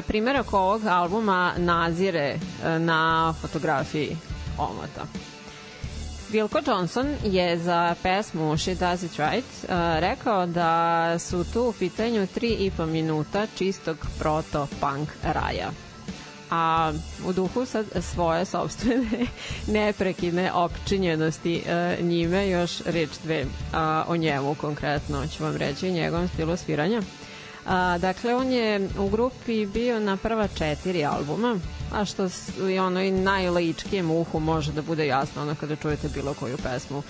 primjerak 0.07 0.53
ovog 0.53 0.87
albuma 0.87 1.53
nazire 1.57 2.39
e, 2.65 2.79
na 2.79 3.35
fotografiji 3.41 4.17
omota. 4.59 5.07
Wilco 6.35 6.61
Johnson 6.67 7.07
je 7.25 7.59
za 7.59 7.95
pesmu 8.03 8.57
She 8.57 8.75
Does 8.75 9.03
It 9.03 9.17
Right 9.19 9.47
uh, 9.63 9.69
rekao 9.99 10.47
da 10.47 11.19
su 11.19 11.45
tu 11.53 11.63
u 11.63 11.73
pitanju 11.73 12.27
tri 12.27 12.49
i 12.49 12.71
po 12.71 12.87
minuta 12.87 13.47
čistog 13.59 14.07
proto-punk 14.19 15.09
raja 15.23 15.71
a 16.51 16.93
u 17.27 17.33
duhu 17.33 17.67
sad 17.67 17.87
svoje 18.01 18.45
sobstvene 18.45 19.27
neprekidne 19.67 20.53
opčinjenosti 20.53 21.63
uh, 21.67 22.05
njime 22.05 22.49
još 22.49 22.81
reč 22.87 23.11
dve 23.25 23.43
uh, 23.43 23.49
o 24.07 24.17
njemu 24.17 24.55
konkretno 24.55 25.27
ću 25.27 25.45
vam 25.45 25.57
reći 25.57 25.93
njegovom 25.93 26.29
stilu 26.29 26.57
sviranja. 26.57 27.03
A, 27.67 27.99
dakle, 27.99 28.35
on 28.35 28.53
je 28.53 28.89
u 28.99 29.09
grupi 29.09 29.67
bio 29.67 30.01
na 30.01 30.17
prva 30.17 30.49
četiri 30.49 31.05
albuma, 31.05 31.59
a 31.93 32.05
što 32.05 32.29
i 32.71 32.79
ono 32.79 33.03
i 33.03 33.11
najlaičkijem 33.11 34.11
uhu 34.11 34.41
može 34.41 34.73
da 34.73 34.83
bude 34.83 35.07
jasno 35.07 35.43
ono 35.43 35.55
kada 35.55 35.77
čujete 35.77 36.09
bilo 36.09 36.35
koju 36.35 36.57
pesmu 36.57 37.03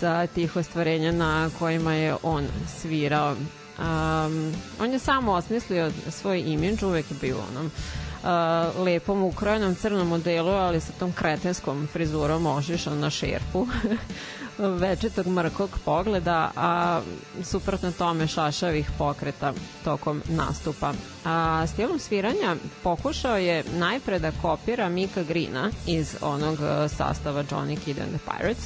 sa 0.00 0.26
tih 0.26 0.56
ostvarenja 0.56 1.12
na 1.12 1.50
kojima 1.58 1.94
je 1.94 2.16
on 2.22 2.46
svirao. 2.80 3.32
Um, 3.32 4.52
on 4.80 4.92
je 4.92 4.98
samo 4.98 5.32
osmislio 5.32 5.90
svoj 6.10 6.40
imidž, 6.40 6.82
uvek 6.82 7.10
je 7.10 7.16
bio 7.20 7.36
onom 7.50 7.66
uh, 7.66 8.84
lepom 8.84 9.22
ukrojenom 9.22 9.74
crnom 9.74 10.08
modelu, 10.08 10.50
ali 10.50 10.80
sa 10.80 10.92
tom 10.98 11.12
kretenskom 11.12 11.88
frizurom 11.92 12.46
ožišan 12.46 13.00
na 13.00 13.10
šerpu. 13.10 13.66
večetog 14.68 15.26
mrkog 15.26 15.70
pogleda, 15.84 16.50
a 16.56 17.00
suprotno 17.44 17.92
tome 17.92 18.26
šašavih 18.26 18.90
pokreta 18.98 19.52
tokom 19.84 20.22
nastupa. 20.28 20.92
A 21.24 21.66
stilom 21.66 21.98
sviranja 21.98 22.56
pokušao 22.82 23.36
je 23.36 23.64
najpre 23.74 24.18
da 24.18 24.32
kopira 24.42 24.88
Mika 24.88 25.22
Greena 25.22 25.70
iz 25.86 26.16
onog 26.20 26.58
e, 26.60 26.88
sastava 26.88 27.44
Johnny 27.44 27.78
Kid 27.84 27.98
and 27.98 28.08
the 28.08 28.30
Pirates, 28.30 28.64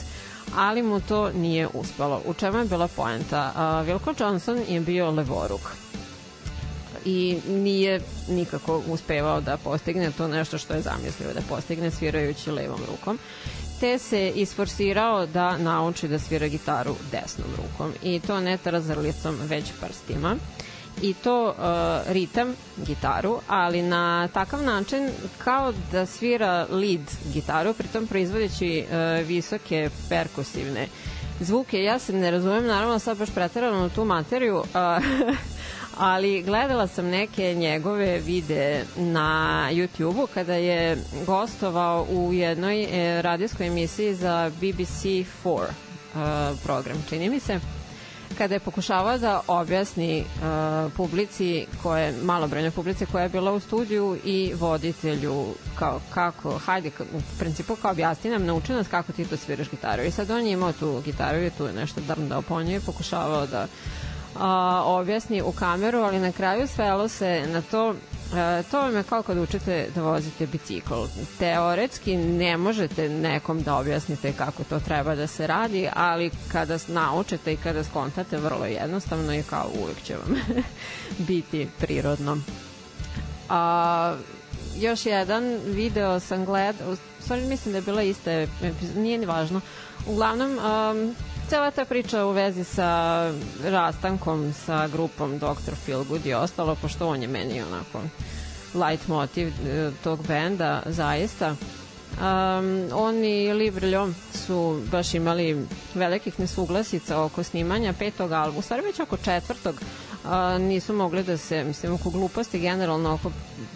ali 0.57 0.83
mu 0.83 1.01
to 1.01 1.31
nije 1.33 1.69
uspelo. 1.75 2.23
U 2.27 2.35
čemu 2.35 2.59
je 2.59 2.65
bila 2.65 2.89
poenta? 2.89 3.53
Wilco 3.87 4.15
Johnson 4.21 4.59
je 4.69 4.81
bio 4.81 5.11
levoruk 5.11 5.61
i 7.07 7.39
nije 7.49 8.01
nikako 8.29 8.83
uspevao 8.89 9.41
da 9.41 9.57
postigne 9.57 10.11
to 10.11 10.29
nešto 10.29 10.59
što 10.59 10.75
je 10.75 10.81
zamislio 10.81 11.33
da 11.35 11.41
postigne 11.49 11.91
svirajući 11.91 12.51
levom 12.51 12.81
rukom 12.91 13.19
te 13.81 13.99
se 13.99 14.33
isforsirao 14.35 15.27
da 15.27 15.57
nauči 15.57 16.09
da 16.09 16.19
svira 16.19 16.49
gitaru 16.49 16.95
desnom 17.13 17.49
rukom 17.57 17.93
i 18.03 18.21
to 18.21 18.41
ne 18.41 18.57
trazrlicom 18.57 19.37
već 19.49 19.73
prstima 19.81 20.37
i 21.03 21.15
to 21.15 21.47
uh, 21.49 22.13
ritam 22.13 22.55
gitaru, 22.87 23.41
ali 23.49 23.83
na 23.83 24.29
takav 24.29 24.63
način 24.63 25.11
kao 25.39 25.73
da 25.93 26.07
svira 26.07 26.67
lead 26.71 27.11
gitaru, 27.33 27.75
pritom 27.75 28.07
proizvodeći 28.07 28.85
uh, 28.85 29.27
visoke 29.27 29.91
perkusivne 30.09 30.87
zvuke. 31.41 31.83
Ja 31.83 31.99
se 31.99 32.13
ne 32.13 32.31
razumem 32.31 32.67
naravno 32.67 32.99
sad 32.99 33.19
baš 33.19 33.31
pretarano 33.35 33.89
tu 33.89 34.05
materiju, 34.05 34.57
uh, 34.57 34.65
ali 35.99 36.43
gledala 36.43 36.87
sam 36.87 37.07
neke 37.07 37.55
njegove 37.55 38.19
vide 38.19 38.85
na 38.97 39.29
YouTube-u 39.73 40.27
kada 40.35 40.55
je 40.55 40.97
gostovao 41.27 42.07
u 42.11 42.33
jednoj 42.33 42.83
e, 42.83 43.23
radijskoj 43.23 43.67
emisiji 43.67 44.15
za 44.15 44.51
BBC4 44.61 45.63
e, 45.63 45.69
program, 46.65 47.05
čini 47.09 47.31
mi 47.31 47.41
se 47.41 47.61
kada 48.39 48.55
je 48.55 48.61
pokušavao 48.61 49.19
da 49.19 49.41
objasni 49.47 50.21
uh, 50.21 50.93
publici 50.93 51.67
koje 51.83 52.15
malobrojnoj 52.23 52.71
publici 52.71 53.07
koja 53.07 53.23
je 53.23 53.29
bila 53.29 53.53
u 53.53 53.61
studiju 53.61 54.19
i 54.25 54.53
voditelju 54.55 55.45
kao 55.79 56.01
kako 56.11 56.59
hajde 56.59 56.91
u 57.15 57.21
principu 57.39 57.77
kao 57.77 57.91
objasni 57.91 58.31
nam 58.31 58.45
nauči 58.47 58.73
nas 58.73 58.89
kako 58.89 59.13
ti 59.13 59.25
to 59.25 59.37
sviraš 59.37 59.71
gitaru. 59.71 60.03
I 60.03 60.11
sad 60.11 60.31
on 60.31 60.47
je 60.47 60.53
imao 60.53 60.73
tu 60.73 61.03
gitaru 61.05 61.39
i 61.43 61.51
tu 61.51 61.65
je 61.67 61.73
nešto 61.73 62.01
drndao 62.01 62.43
po 62.43 62.63
njoj 62.63 62.81
pokušavao 62.81 63.47
da 63.47 63.67
a, 64.41 64.83
objasni 64.87 65.43
u 65.43 65.53
kameru, 65.53 65.99
ali 65.99 66.19
na 66.19 66.33
kraju 66.33 66.67
svelo 66.67 67.09
se 67.09 67.47
na 67.53 67.63
to 67.63 67.95
E, 68.35 68.63
to 68.71 68.81
vam 68.81 68.97
je 68.97 69.03
kao 69.03 69.23
kad 69.23 69.39
učite 69.39 69.89
da 69.95 70.03
vozite 70.03 70.47
bicikl. 70.47 70.95
Teoretski 71.39 72.17
ne 72.17 72.57
možete 72.57 73.09
nekom 73.09 73.63
da 73.63 73.77
objasnite 73.77 74.33
kako 74.33 74.65
to 74.65 74.81
treba 74.81 75.15
da 75.15 75.27
se 75.27 75.47
radi, 75.47 75.89
ali 75.95 76.31
kada 76.53 76.79
naučite 76.89 77.53
i 77.53 77.57
kada 77.57 77.85
skontate 77.85 78.37
vrlo 78.37 78.67
jednostavno 78.67 79.35
i 79.35 79.43
kao 79.43 79.71
uvijek 79.83 80.03
će 80.03 80.15
vam 80.15 80.37
biti 81.29 81.69
prirodno. 81.79 82.39
A, 83.49 84.17
još 84.79 85.07
jedan 85.07 85.61
video 85.65 86.21
sam 86.21 86.45
gledao, 86.45 86.97
stvari 87.21 87.43
mislim 87.43 87.73
da 87.73 87.79
je 87.79 87.83
bila 87.83 88.03
ista, 88.03 88.31
nije 88.97 89.19
ni 89.19 89.27
važno. 89.27 89.61
Uglavnom, 90.07 90.51
um, 90.51 91.15
cela 91.49 91.71
ta 91.71 91.85
priča 91.85 92.25
u 92.25 92.33
vezi 92.33 92.65
sa 92.65 93.21
rastankom 93.65 94.53
sa 94.53 94.89
grupom 94.89 95.39
Dr. 95.39 95.75
Feelgood 95.85 96.27
i 96.27 96.35
ostalo, 96.35 96.75
pošto 96.75 97.09
on 97.09 97.23
je 97.23 97.29
meni 97.29 97.63
onako 97.63 98.01
light 98.75 99.09
motiv 99.09 99.49
e, 99.49 99.91
tog 100.05 100.27
benda, 100.27 100.83
zaista. 100.87 101.51
Um, 101.51 102.89
on 102.93 103.25
i 103.25 103.53
Librljo 103.53 104.09
su 104.47 104.83
baš 104.91 105.15
imali 105.15 105.67
velikih 105.95 106.41
nesuglasica 106.41 107.23
oko 107.23 107.43
snimanja 107.43 107.93
petog 107.93 108.33
albuma, 108.33 108.59
u 108.59 108.63
stvari 108.63 108.83
već 108.83 109.01
oko 109.01 109.17
četvrtog 109.17 109.75
a, 110.29 110.59
nisu 110.59 110.93
mogli 110.93 111.23
da 111.23 111.37
se, 111.37 111.65
mislim, 111.65 111.95
oko 111.95 112.11
gluposti 112.11 112.59
generalno, 112.59 113.15
oko 113.15 113.31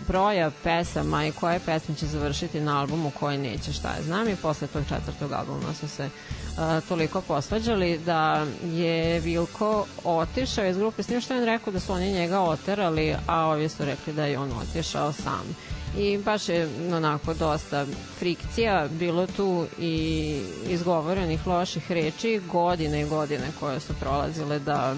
broja 0.06 0.50
pesama 0.62 1.26
i 1.26 1.32
koje 1.32 1.60
pesme 1.66 1.94
će 1.94 2.06
završiti 2.06 2.60
na 2.60 2.80
albumu, 2.80 3.12
koje 3.20 3.38
neće, 3.38 3.72
šta 3.72 3.88
je 3.96 4.02
znam 4.02 4.28
i 4.28 4.36
posle 4.36 4.66
tog 4.68 4.82
četvrtog 4.88 5.32
albuma 5.32 5.74
su 5.80 5.88
se 5.88 6.10
a, 6.58 6.80
toliko 6.88 7.20
posvađali 7.20 7.98
da 7.98 8.46
je 8.64 9.20
Vilko 9.20 9.86
otišao 10.04 10.66
iz 10.66 10.76
grupe, 10.76 11.02
s 11.02 11.06
tim 11.06 11.20
što 11.20 11.34
je 11.34 11.40
on 11.40 11.46
rekao 11.46 11.72
da 11.72 11.80
su 11.80 11.92
oni 11.92 12.12
njega 12.12 12.40
oterali, 12.40 13.14
a 13.26 13.46
ovi 13.46 13.68
su 13.68 13.84
rekli 13.84 14.12
da 14.12 14.24
je 14.24 14.38
on 14.38 14.52
otišao 14.52 15.12
sam. 15.12 15.56
I 15.98 16.18
baš 16.18 16.48
je 16.48 16.68
onako 16.92 17.34
dosta 17.34 17.86
frikcija 18.18 18.88
bilo 18.90 19.26
tu 19.26 19.66
i 19.78 20.36
izgovorenih 20.68 21.46
loših 21.46 21.92
reči 21.92 22.40
godine 22.52 23.00
i 23.00 23.08
godine 23.08 23.44
koje 23.60 23.80
su 23.80 23.94
prolazile 24.00 24.58
da 24.58 24.94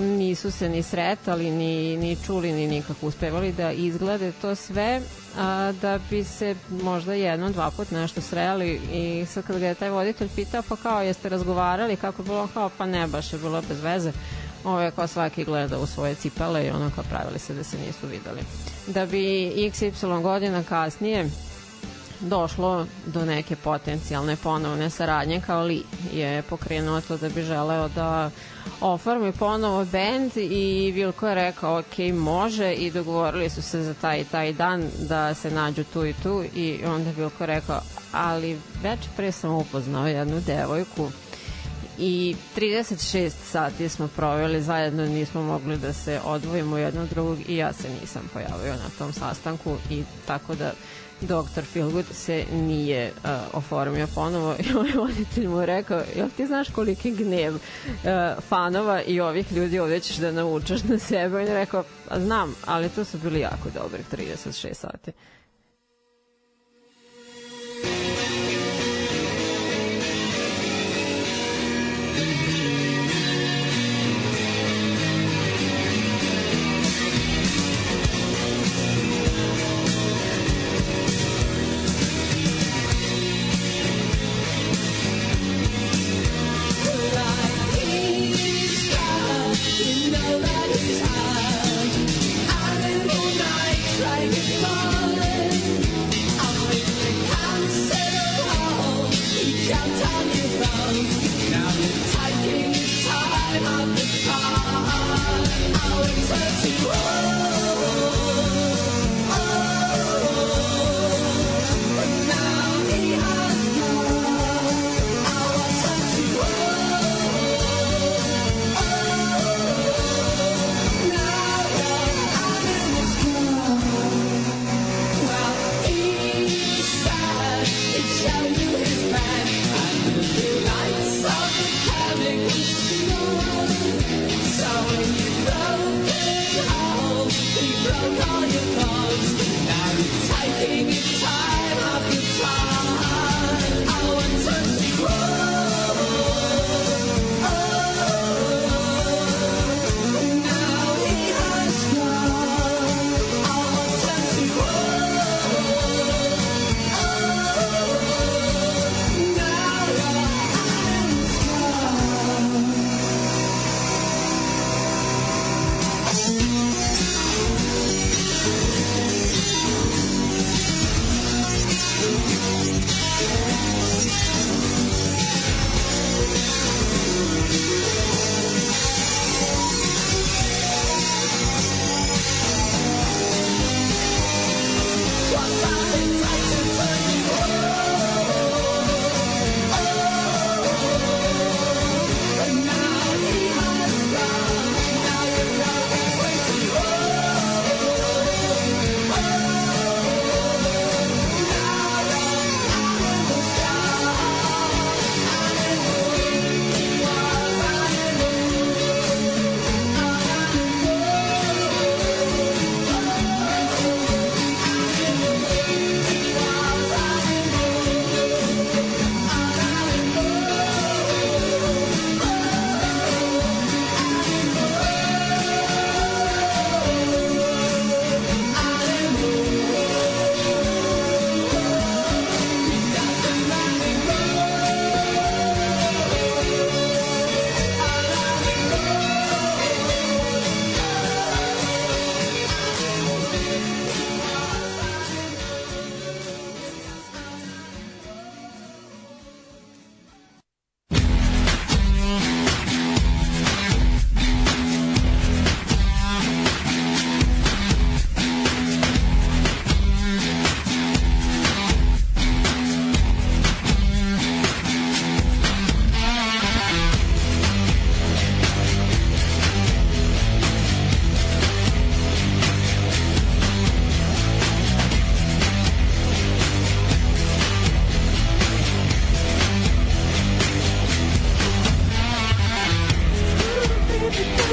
nisu 0.00 0.50
se 0.50 0.68
ni 0.68 0.82
sretali, 0.82 1.50
ni, 1.50 1.96
ni 1.96 2.16
čuli, 2.26 2.52
ni 2.52 2.66
nikako 2.66 3.06
uspevali 3.06 3.52
da 3.52 3.72
izglede 3.72 4.32
to 4.32 4.54
sve, 4.54 5.00
a, 5.38 5.72
da 5.82 5.98
bi 6.10 6.24
se 6.24 6.54
možda 6.82 7.14
jednom, 7.14 7.52
dva 7.52 7.70
put 7.70 7.90
nešto 7.90 8.20
sreli 8.20 8.80
i 8.92 9.26
sad 9.26 9.44
kad 9.46 9.58
ga 9.58 9.66
je 9.66 9.74
taj 9.74 9.90
voditelj 9.90 10.28
pitao, 10.34 10.62
pa 10.68 10.76
kao 10.76 11.02
jeste 11.02 11.28
razgovarali, 11.28 11.96
kako 11.96 12.22
je 12.22 12.26
bilo, 12.26 12.48
kao 12.54 12.70
pa 12.78 12.86
ne, 12.86 13.06
baš 13.06 13.32
je 13.32 13.38
bilo 13.38 13.62
bez 13.68 13.80
veze. 13.80 14.12
Ovo 14.64 14.80
je 14.80 14.90
kao 14.90 15.06
svaki 15.06 15.44
gleda 15.44 15.78
u 15.78 15.86
svoje 15.86 16.14
cipele 16.14 16.66
i 16.66 16.70
ono 16.70 16.90
kao 16.94 17.04
pravili 17.10 17.38
se 17.38 17.54
da 17.54 17.64
se 17.64 17.76
nisu 17.86 18.06
videli. 18.06 18.40
Da 18.86 19.06
bi 19.06 19.52
XY 19.56 20.22
godina 20.22 20.62
kasnije 20.62 21.30
došlo 22.20 22.86
do 23.06 23.24
neke 23.24 23.56
potencijalne 23.56 24.36
ponovne 24.36 24.90
saradnje 24.90 25.40
kao 25.40 25.62
Li 25.62 25.82
je 26.12 26.42
pokrenuo 26.42 27.00
to 27.00 27.16
da 27.16 27.28
bi 27.28 27.42
želeo 27.42 27.88
da 27.88 28.30
oformi 28.80 29.32
ponovo 29.32 29.84
bend 29.84 30.32
i 30.36 30.92
Vilko 30.94 31.28
je 31.28 31.34
rekao 31.34 31.78
ok, 31.78 31.98
može. 32.14 32.72
I 32.72 32.90
dogovorili 32.90 33.50
su 33.50 33.62
se 33.62 33.82
za 33.82 33.94
taj 33.94 34.24
taj 34.24 34.52
dan 34.52 34.90
da 34.98 35.34
se 35.34 35.50
nađu 35.50 35.84
tu 35.92 36.06
i 36.06 36.14
tu 36.22 36.44
i 36.54 36.80
onda 36.86 37.10
Vilko 37.10 37.46
rekao 37.46 37.80
ali 38.12 38.58
već 38.82 39.00
pre 39.16 39.32
sam 39.32 39.50
upoznao 39.50 40.06
jednu 40.06 40.40
devojku 40.40 41.10
i 41.98 42.36
36 42.56 43.30
sati 43.44 43.88
smo 43.88 44.08
proveli 44.08 44.62
zajedno, 44.62 45.06
nismo 45.06 45.42
mogli 45.42 45.76
da 45.76 45.92
se 45.92 46.20
odvojimo 46.24 46.78
jednog 46.78 47.08
drugog 47.08 47.38
i 47.48 47.56
ja 47.56 47.72
se 47.72 47.88
nisam 48.00 48.30
pojavio 48.32 48.72
na 48.72 48.90
tom 48.98 49.12
sastanku 49.12 49.76
i 49.90 50.02
tako 50.26 50.54
da 50.54 50.72
Dr. 51.20 51.62
Feelgood 51.72 52.04
se 52.12 52.44
nije 52.52 53.12
uh, 53.24 53.30
oformio 53.52 54.06
ponovo 54.14 54.54
i 54.58 54.72
ovaj 54.76 54.92
voditelj 54.92 55.46
mu 55.46 55.66
rekao, 55.66 56.02
jel 56.16 56.28
ti 56.36 56.46
znaš 56.46 56.68
koliki 56.68 57.10
gnev 57.10 57.54
uh, 57.54 57.60
fanova 58.48 59.02
i 59.02 59.20
ovih 59.20 59.52
ljudi 59.52 59.78
ovdje 59.78 60.00
ćeš 60.00 60.16
da 60.16 60.32
naučaš 60.32 60.82
na 60.82 60.98
sebe? 60.98 61.36
On 61.36 61.46
je 61.46 61.54
rekao, 61.54 61.84
znam, 62.16 62.54
ali 62.66 62.88
to 62.88 63.04
su 63.04 63.18
bili 63.18 63.40
jako 63.40 63.68
dobri 63.74 64.02
36 64.12 64.74
sati. 64.74 65.12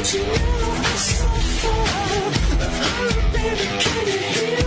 Don't 0.02 0.14
you 0.16 0.24
know 0.24 0.34
I'm 0.34 0.98
so 0.98 1.28
far? 1.62 1.86
Oh, 2.64 3.30
baby, 3.34 3.66
can 3.84 4.08
you 4.08 4.18
hear? 4.18 4.58
me? 4.58 4.61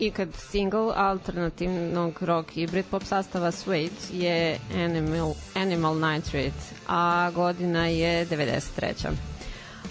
Ikad 0.00 0.28
single 0.34 0.92
alternativnog 0.96 2.22
rock 2.22 2.56
i 2.56 2.66
Britpop 2.66 3.04
sastava 3.04 3.52
Suede 3.52 3.90
je 4.12 4.58
Animal, 4.74 5.34
Animal 5.54 5.94
Nitrate, 5.94 6.74
a 6.88 7.30
godina 7.34 7.86
je 7.86 8.26
93. 8.26 9.10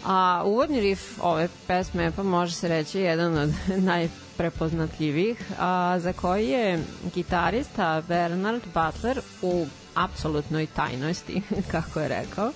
A 0.05 0.43
uvodni 0.45 0.79
riff 0.79 1.19
ove 1.21 1.47
pesme 1.67 2.11
pa 2.15 2.23
može 2.23 2.53
se 2.53 2.67
reći 2.67 2.99
jedan 2.99 3.37
od 3.37 3.53
najprepoznatljivijih, 3.91 5.51
a 5.59 5.99
za 5.99 6.13
koji 6.13 6.47
je 6.47 6.83
gitarista 7.15 8.01
Bernard 8.07 8.61
Butler 8.73 9.19
u 9.41 9.65
apsolutnoj 9.95 10.65
tajnosti, 10.65 11.41
kako 11.71 11.99
je 11.99 12.07
rekao, 12.07 12.51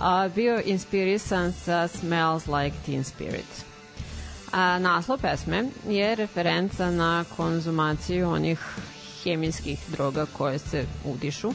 a, 0.00 0.28
bio 0.34 0.62
inspirisan 0.64 1.52
sa 1.52 1.88
Smells 1.88 2.46
Like 2.46 2.76
Teen 2.86 3.04
Spirit. 3.04 3.75
A, 4.56 4.78
naslov 4.78 5.20
pesme 5.20 5.68
je 5.88 6.14
referenca 6.14 6.90
na 6.90 7.24
konzumaciju 7.36 8.30
onih 8.30 8.60
hemijskih 9.24 9.78
droga 9.88 10.26
koje 10.32 10.58
se 10.58 10.84
udišu. 11.04 11.52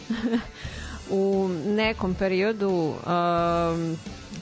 U 1.10 1.50
nekom 1.66 2.14
periodu 2.14 2.70
um, 2.70 3.98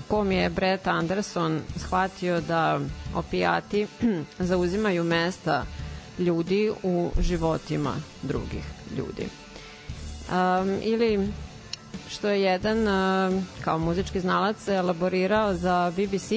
kom 0.07 0.31
je 0.31 0.49
Brett 0.49 0.87
Anderson 0.87 1.61
shvatio 1.77 2.41
da 2.41 2.79
opijati 3.15 3.87
zauzimaju 4.49 5.03
mesta 5.03 5.65
ljudi 6.17 6.71
u 6.83 7.11
životima 7.19 7.95
drugih 8.21 8.63
ljudi. 8.97 9.27
Um, 10.31 10.79
ili 10.81 11.31
što 12.09 12.27
je 12.27 12.41
jedan 12.41 12.87
um, 12.87 13.47
kao 13.61 13.77
muzički 13.79 14.19
znalac 14.19 14.67
elaborirao 14.67 15.53
za 15.53 15.91
BBC 15.91 16.31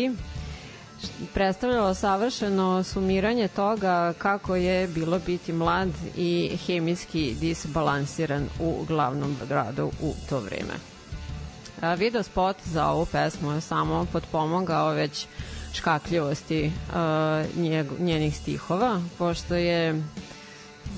predstavljalo 1.34 1.94
savršeno 1.94 2.82
sumiranje 2.84 3.48
toga 3.48 4.12
kako 4.18 4.56
je 4.56 4.88
bilo 4.88 5.18
biti 5.18 5.52
mlad 5.52 5.88
i 6.16 6.58
hemijski 6.66 7.34
disbalansiran 7.40 8.48
u 8.60 8.84
glavnom 8.88 9.36
gradu 9.48 9.90
u 10.02 10.14
to 10.28 10.40
vreme. 10.40 10.74
Video 11.96 12.22
spot 12.22 12.56
za 12.64 12.86
ovu 12.86 13.06
pesmu 13.06 13.52
je 13.52 13.60
samo 13.60 14.06
potpomogao 14.12 14.90
već 14.90 15.26
škakljivosti 15.74 16.72
a, 16.94 17.44
njenih 17.98 18.36
stihova, 18.36 19.02
pošto 19.18 19.54
je 19.54 20.02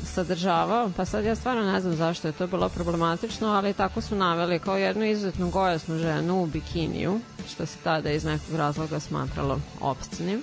sadržavao, 0.04 0.90
pa 0.96 1.04
sad 1.04 1.24
ja 1.24 1.34
stvarno 1.34 1.72
ne 1.72 1.80
znam 1.80 1.96
zašto 1.96 2.28
je 2.28 2.32
to 2.32 2.46
bilo 2.46 2.68
problematično, 2.68 3.48
ali 3.48 3.72
tako 3.72 4.00
su 4.00 4.16
naveli 4.16 4.58
kao 4.58 4.76
jednu 4.76 5.04
izuzetno 5.04 5.50
gojasnu 5.50 5.98
ženu 5.98 6.42
u 6.42 6.46
bikiniju, 6.46 7.20
što 7.48 7.66
se 7.66 7.76
tada 7.84 8.10
iz 8.10 8.24
nekog 8.24 8.54
razloga 8.56 9.00
smatralo 9.00 9.58
opscenim. 9.80 10.42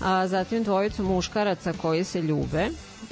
A, 0.00 0.28
zatim 0.28 0.62
dvojicu 0.62 1.04
muškaraca 1.04 1.72
koji 1.72 2.04
se 2.04 2.22
ljube 2.22 2.68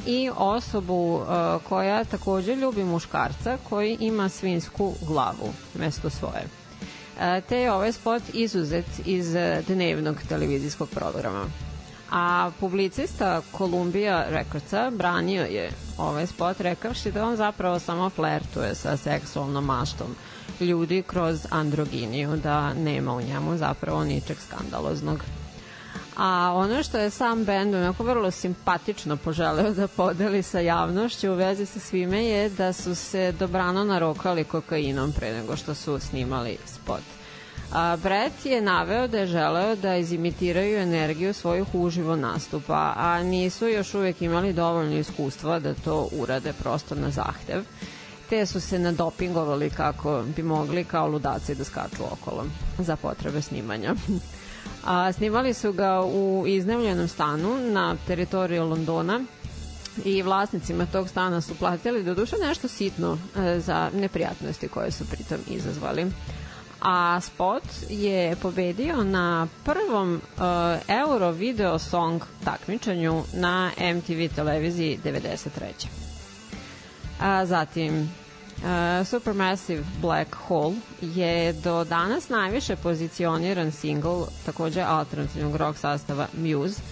i 0.06 0.30
osobu 0.36 1.20
a, 1.28 1.58
koja 1.68 2.04
takođe 2.04 2.54
ljubi 2.54 2.84
muškarca 2.84 3.58
koji 3.68 3.96
ima 4.00 4.28
svinsku 4.28 4.94
glavu 5.06 5.52
mesto 5.74 6.10
svoje. 6.10 6.44
A, 7.20 7.40
te 7.40 7.58
je 7.58 7.72
ovaj 7.72 7.92
spot 7.92 8.22
izuzet 8.32 8.86
iz 9.04 9.34
dnevnog 9.66 10.16
televizijskog 10.28 10.88
programa 10.88 11.44
a 12.10 12.50
publicista 12.60 13.42
Columbia 13.58 14.26
Recordsa 14.28 14.90
branio 14.90 15.42
je 15.42 15.70
ovaj 15.98 16.26
spot 16.26 16.60
rekavši 16.60 17.12
da 17.12 17.26
on 17.26 17.36
zapravo 17.36 17.78
samo 17.78 18.10
flertuje 18.10 18.74
sa 18.74 18.96
seksualnom 18.96 19.64
maštom 19.64 20.16
ljudi 20.60 21.02
kroz 21.02 21.46
androginiju, 21.50 22.36
da 22.36 22.74
nema 22.74 23.14
u 23.14 23.20
njemu 23.20 23.56
zapravo 23.56 24.04
ničeg 24.04 24.36
skandaloznog. 24.40 25.20
A 26.16 26.52
ono 26.54 26.82
što 26.82 26.98
je 26.98 27.10
sam 27.10 27.44
bend 27.44 27.74
onako 27.74 28.04
vrlo 28.04 28.30
simpatično 28.30 29.16
poželeo 29.16 29.70
da 29.70 29.88
podeli 29.88 30.42
sa 30.42 30.60
javnošću 30.60 31.30
u 31.30 31.34
vezi 31.34 31.66
sa 31.66 31.80
svime 31.80 32.24
je 32.24 32.48
da 32.48 32.72
su 32.72 32.94
se 32.94 33.32
dobrano 33.32 33.84
narokali 33.84 34.44
kokainom 34.44 35.12
pre 35.12 35.32
nego 35.32 35.56
što 35.56 35.74
su 35.74 35.98
snimali 35.98 36.56
spot. 36.66 37.19
A, 37.72 37.96
Brett 37.96 38.46
je 38.46 38.60
naveo 38.60 39.08
da 39.08 39.18
je 39.18 39.26
želeo 39.26 39.76
da 39.76 39.96
izimitiraju 39.96 40.78
energiju 40.78 41.34
svojih 41.34 41.74
uživo 41.74 42.16
nastupa, 42.16 42.92
a 42.96 43.22
nisu 43.22 43.68
još 43.68 43.94
uvek 43.94 44.22
imali 44.22 44.52
dovoljno 44.52 44.96
iskustva 44.96 45.58
da 45.58 45.74
to 45.74 46.08
urade 46.12 46.52
prosto 46.52 46.94
na 46.94 47.10
zahtev 47.10 47.62
te 48.30 48.46
su 48.46 48.60
se 48.60 48.78
nadopingovali 48.78 49.70
kako 49.70 50.22
bi 50.36 50.42
mogli 50.42 50.84
kao 50.84 51.08
ludaci 51.08 51.54
da 51.54 51.64
skaču 51.64 52.02
okolo 52.12 52.44
za 52.78 52.96
potrebe 52.96 53.42
snimanja. 53.42 53.94
A, 54.84 55.12
snimali 55.12 55.54
su 55.54 55.72
ga 55.72 56.00
u 56.00 56.44
iznajmljenom 56.46 57.08
stanu 57.08 57.56
na 57.72 57.96
teritoriju 58.06 58.64
Londona 58.64 59.20
i 60.04 60.22
vlasnicima 60.22 60.86
tog 60.86 61.08
stana 61.08 61.40
su 61.40 61.54
platili 61.54 62.04
do 62.04 62.14
duše 62.14 62.36
nešto 62.42 62.68
sitno 62.68 63.18
e, 63.36 63.60
za 63.60 63.90
neprijatnosti 63.94 64.68
koje 64.68 64.90
su 64.90 65.04
pritom 65.10 65.38
izazvali 65.48 66.06
a 66.82 67.20
spot 67.20 67.62
je 67.88 68.36
pobedio 68.36 69.04
na 69.04 69.46
prvom 69.64 70.14
uh, 70.14 70.42
Euro 70.88 71.30
Video 71.30 71.78
Song 71.78 72.22
takmičenju 72.44 73.22
na 73.32 73.70
MTV 73.94 74.34
televiziji 74.34 74.98
93. 75.04 75.86
A 77.20 77.46
zatim 77.46 78.00
uh, 78.00 79.06
Supermassive 79.06 79.84
Black 80.00 80.34
Hole 80.34 80.74
je 81.00 81.52
do 81.52 81.84
danas 81.84 82.28
najviše 82.28 82.76
pozicioniran 82.76 83.72
single 83.72 84.26
takođe 84.46 84.82
alternativnog 84.82 85.56
rock 85.56 85.78
sastava 85.78 86.26
Muse 86.38 86.82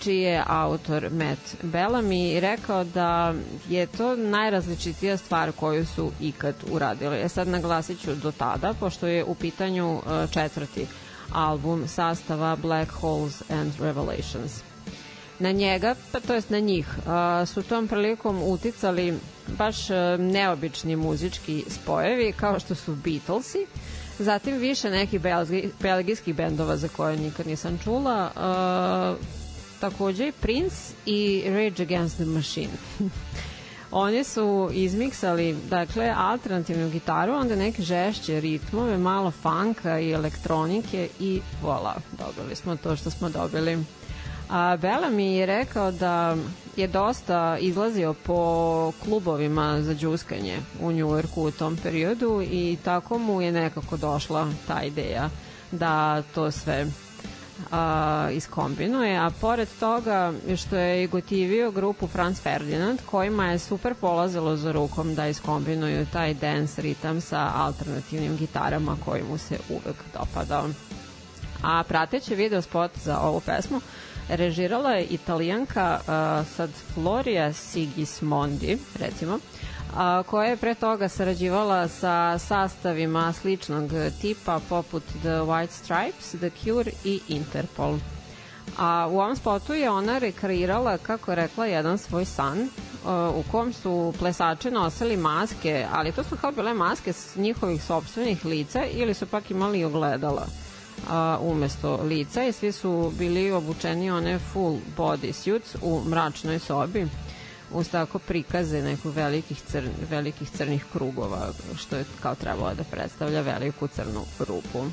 čiji 0.00 0.20
je 0.20 0.44
autor 0.46 1.10
Matt 1.12 1.56
Bellamy 1.62 2.40
rekao 2.40 2.84
da 2.84 3.34
je 3.68 3.86
to 3.86 4.16
najrazličitija 4.16 5.16
stvar 5.16 5.52
koju 5.52 5.86
su 5.86 6.12
ikad 6.20 6.54
uradili. 6.70 7.16
E 7.20 7.28
sad 7.28 7.48
naglasit 7.48 8.00
ću 8.00 8.14
do 8.14 8.32
tada, 8.32 8.74
pošto 8.80 9.06
je 9.06 9.24
u 9.24 9.34
pitanju 9.34 10.00
četvrti 10.30 10.86
album 11.32 11.88
sastava 11.88 12.56
Black 12.56 12.90
Holes 12.92 13.42
and 13.50 13.72
Revelations. 13.80 14.52
Na 15.38 15.50
njega, 15.52 15.94
pa 16.12 16.20
to 16.20 16.34
jest 16.34 16.50
na 16.50 16.58
njih, 16.58 16.86
su 17.46 17.62
tom 17.62 17.88
prilikom 17.88 18.42
uticali 18.42 19.18
baš 19.58 19.76
neobični 20.18 20.96
muzički 20.96 21.64
spojevi 21.68 22.32
kao 22.32 22.60
što 22.60 22.74
su 22.74 22.94
Beatlesi, 22.94 23.66
zatim 24.18 24.56
više 24.58 24.90
nekih 24.90 25.20
belgijskih 25.80 26.34
bendova 26.34 26.76
za 26.76 26.88
koje 26.88 27.16
nikad 27.16 27.46
nisam 27.46 27.78
čula, 27.84 28.30
takođe 29.80 30.28
i 30.28 30.32
Prince 30.32 30.76
i 31.06 31.42
Rage 31.46 31.82
Against 31.82 32.14
the 32.16 32.24
Machine. 32.24 32.72
Oni 33.90 34.24
su 34.24 34.70
izmiksali, 34.72 35.56
dakle, 35.70 36.14
alternativnu 36.16 36.90
gitaru, 36.90 37.32
onda 37.34 37.56
neke 37.56 37.82
žešće 37.82 38.40
ritmove, 38.40 38.98
malo 38.98 39.30
funka 39.30 39.98
i 40.00 40.10
elektronike 40.10 41.08
i 41.20 41.40
vola, 41.62 41.94
dobili 42.18 42.56
smo 42.56 42.76
to 42.76 42.96
što 42.96 43.10
smo 43.10 43.28
dobili. 43.28 43.78
A 44.50 44.76
Bela 44.76 45.10
mi 45.10 45.36
je 45.36 45.46
rekao 45.46 45.92
da 45.92 46.36
je 46.76 46.86
dosta 46.86 47.58
izlazio 47.60 48.14
po 48.14 48.92
klubovima 49.04 49.82
za 49.82 49.94
džuskanje 49.94 50.56
u 50.80 50.92
Njujorku 50.92 51.42
u 51.42 51.50
tom 51.50 51.76
periodu 51.82 52.42
i 52.42 52.76
tako 52.84 53.18
mu 53.18 53.42
je 53.42 53.52
nekako 53.52 53.96
došla 53.96 54.48
ta 54.66 54.82
ideja 54.82 55.30
da 55.70 56.22
to 56.22 56.50
sve 56.50 56.86
a, 57.70 58.28
iskombinuje, 58.32 59.18
a 59.18 59.30
pored 59.40 59.68
toga 59.80 60.32
što 60.56 60.76
je 60.76 61.06
gotivio 61.06 61.70
grupu 61.70 62.06
Franz 62.06 62.40
Ferdinand 62.40 63.00
kojima 63.06 63.46
je 63.46 63.58
super 63.58 63.94
polazilo 63.94 64.56
za 64.56 64.72
rukom 64.72 65.14
da 65.14 65.28
iskombinuju 65.28 66.06
taj 66.12 66.34
dance 66.34 66.82
ritam 66.82 67.20
sa 67.20 67.52
alternativnim 67.54 68.36
gitarama 68.36 68.96
koji 69.04 69.22
mu 69.30 69.38
se 69.38 69.58
uvek 69.68 69.96
dopadao. 70.14 70.68
A 71.62 71.82
prateći 71.88 72.34
video 72.34 72.62
spot 72.62 72.90
za 73.04 73.18
ovu 73.20 73.40
pesmu 73.40 73.80
režirala 74.28 74.90
je 74.92 75.04
italijanka 75.04 76.00
uh, 76.00 76.46
sad 76.56 76.70
Floria 76.94 77.52
Sigismondi, 77.52 78.78
recimo, 78.98 79.38
a, 79.98 80.22
koja 80.22 80.48
je 80.48 80.56
pre 80.56 80.74
toga 80.74 81.08
sarađivala 81.08 81.88
sa 81.88 82.38
sastavima 82.38 83.32
sličnog 83.32 83.90
tipa 84.20 84.60
poput 84.68 85.02
The 85.02 85.28
White 85.28 85.70
Stripes, 85.70 86.30
The 86.30 86.50
Cure 86.50 86.90
i 87.04 87.20
Interpol. 87.28 87.98
A 88.78 89.08
u 89.10 89.18
ovom 89.18 89.36
spotu 89.36 89.74
je 89.74 89.90
ona 89.90 90.18
rekreirala, 90.18 90.98
kako 90.98 91.34
rekla, 91.34 91.66
jedan 91.66 91.98
svoj 91.98 92.24
san 92.24 92.60
uh, 92.60 92.68
u 93.36 93.44
kom 93.50 93.72
su 93.72 94.14
plesači 94.18 94.70
nosili 94.70 95.16
maske, 95.16 95.86
ali 95.92 96.12
to 96.12 96.24
su 96.24 96.36
kao 96.36 96.52
bile 96.52 96.74
maske 96.74 97.12
s 97.12 97.36
njihovih 97.36 97.84
sobstvenih 97.84 98.44
lica 98.44 98.84
ili 98.84 99.14
su 99.14 99.26
pak 99.26 99.50
imali 99.50 99.84
ogledala 99.84 100.46
a, 101.08 101.38
umesto 101.40 102.00
lica 102.02 102.44
i 102.44 102.52
svi 102.52 102.72
su 102.72 103.12
bili 103.18 103.52
obučeni 103.52 104.10
one 104.10 104.38
full 104.38 104.78
body 104.96 105.32
suits 105.32 105.76
u 105.82 106.02
mračnoj 106.04 106.58
sobi 106.58 107.06
uz 107.72 107.88
tako 107.88 108.18
prikaze 108.18 108.82
nekog 108.82 109.14
velikih, 109.14 109.60
cr, 109.60 109.82
velikih 110.10 110.50
crnih 110.50 110.84
krugova 110.92 111.52
što 111.76 111.96
je 111.96 112.04
kao 112.22 112.34
trebalo 112.34 112.74
da 112.74 112.84
predstavlja 112.84 113.40
veliku 113.40 113.86
crnu 113.86 114.24
rupu. 114.38 114.84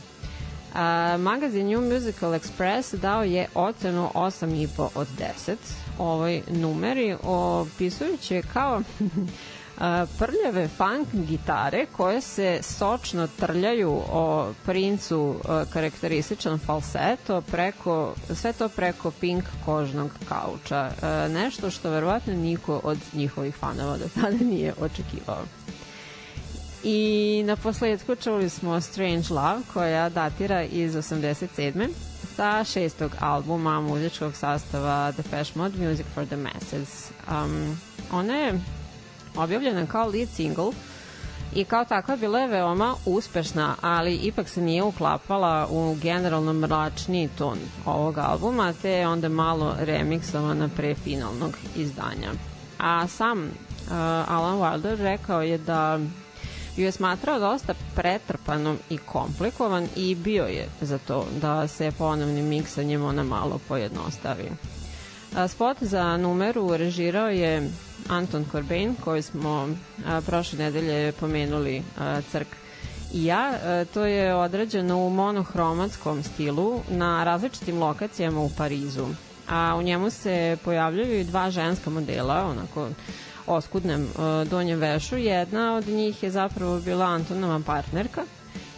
A, 0.73 1.17
magazin 1.19 1.67
New 1.67 1.81
Musical 1.81 2.31
Express 2.31 2.95
dao 2.95 3.23
je 3.23 3.47
ocenu 3.53 4.09
8,5 4.13 4.87
od 4.95 5.07
10 5.47 5.55
ovoj 5.97 6.41
numeri 6.47 7.15
opisujući 7.23 8.35
je 8.35 8.41
kao 8.53 8.81
prljave 10.17 10.67
funk 10.67 11.07
gitare 11.13 11.85
koje 11.85 12.21
se 12.21 12.59
sočno 12.61 13.27
trljaju 13.27 14.01
o 14.11 14.53
princu 14.65 15.35
a, 15.47 15.65
karakterističan 15.73 16.59
falseto 16.59 17.41
preko, 17.41 18.13
sve 18.35 18.53
to 18.53 18.69
preko 18.69 19.11
pink 19.11 19.43
kožnog 19.65 20.11
kauča. 20.29 20.91
A, 21.01 21.27
nešto 21.27 21.71
što 21.71 21.89
verovatno 21.89 22.33
niko 22.33 22.81
od 22.83 22.97
njihovih 23.13 23.55
fanova 23.55 23.97
do 23.97 24.05
tada 24.15 24.37
nije 24.51 24.73
očekivao. 24.79 25.43
I 26.83 27.43
na 27.45 27.55
posledku 27.55 28.15
čuli 28.15 28.49
smo 28.49 28.81
Strange 28.81 29.27
Love 29.29 29.61
koja 29.73 30.09
datira 30.09 30.63
iz 30.63 30.95
87 30.95 31.89
sa 32.35 32.63
šestog 32.63 33.11
albuma 33.19 33.81
muzičkog 33.81 34.35
sastava 34.35 35.11
Depeche 35.11 35.51
Mode 35.55 35.87
Music 35.87 36.05
for 36.13 36.25
the 36.25 36.35
Masses. 36.35 37.11
Um, 37.31 37.79
ona 38.11 38.35
je 38.35 38.59
objavljena 39.37 39.85
kao 39.85 40.07
lead 40.07 40.29
single 40.29 40.71
i 41.55 41.63
kao 41.65 41.85
takva 41.85 42.15
bila 42.15 42.39
je 42.39 42.47
veoma 42.47 42.95
uspešna, 43.05 43.75
ali 43.81 44.15
ipak 44.15 44.49
se 44.49 44.61
nije 44.61 44.83
uklapala 44.83 45.67
u 45.71 45.95
generalno 46.01 46.53
mračni 46.53 47.29
ton 47.37 47.57
ovog 47.85 48.17
albuma, 48.17 48.73
te 48.81 48.89
je 48.89 49.07
onda 49.07 49.29
malo 49.29 49.75
remiksovana 49.79 50.69
pre 50.75 50.95
finalnog 50.95 51.57
izdanja. 51.75 52.31
A 52.79 53.07
sam 53.07 53.43
uh, 53.43 53.91
Alan 54.27 54.59
Wilder 54.59 54.95
rekao 54.97 55.41
je 55.41 55.57
da 55.57 55.99
ju 56.77 56.85
je 56.85 56.91
smatrao 56.91 57.39
dosta 57.39 57.73
pretrpanom 57.95 58.77
i 58.89 58.97
komplikovan 58.97 59.87
i 59.95 60.15
bio 60.15 60.43
je 60.43 60.67
za 60.81 60.97
to 60.97 61.25
da 61.41 61.67
se 61.67 61.91
ponovnim 61.97 62.45
miksanjem 62.45 63.03
ona 63.03 63.23
malo 63.23 63.59
pojednostavi. 63.67 64.51
Spot 65.47 65.77
za 65.81 66.17
numeru 66.17 66.77
režirao 66.77 67.29
je 67.29 67.69
Anton 68.09 68.45
Corbijn, 68.51 68.95
koji 69.03 69.21
smo 69.21 69.69
a, 70.05 70.21
prošle 70.25 70.59
nedelje 70.59 71.11
pomenuli 71.11 71.83
a, 71.99 72.21
crk 72.31 72.47
i 73.13 73.25
ja. 73.25 73.53
A, 73.63 73.85
to 73.93 74.05
je 74.05 74.35
odrađeno 74.35 74.97
u 74.97 75.09
monohromatskom 75.09 76.23
stilu 76.23 76.81
na 76.89 77.23
različitim 77.23 77.79
lokacijama 77.79 78.41
u 78.41 78.49
Parizu. 78.57 79.05
A 79.49 79.75
u 79.79 79.81
njemu 79.81 80.09
se 80.09 80.57
pojavljaju 80.63 81.23
dva 81.23 81.51
ženska 81.51 81.89
modela, 81.89 82.45
onako 82.45 82.89
oskudnem 83.47 84.01
uh, 84.03 84.47
donjem 84.49 84.79
vešu. 84.79 85.17
Jedna 85.17 85.75
od 85.75 85.87
njih 85.87 86.23
je 86.23 86.31
zapravo 86.31 86.79
bila 86.79 87.05
Antonova 87.05 87.61
partnerka 87.65 88.21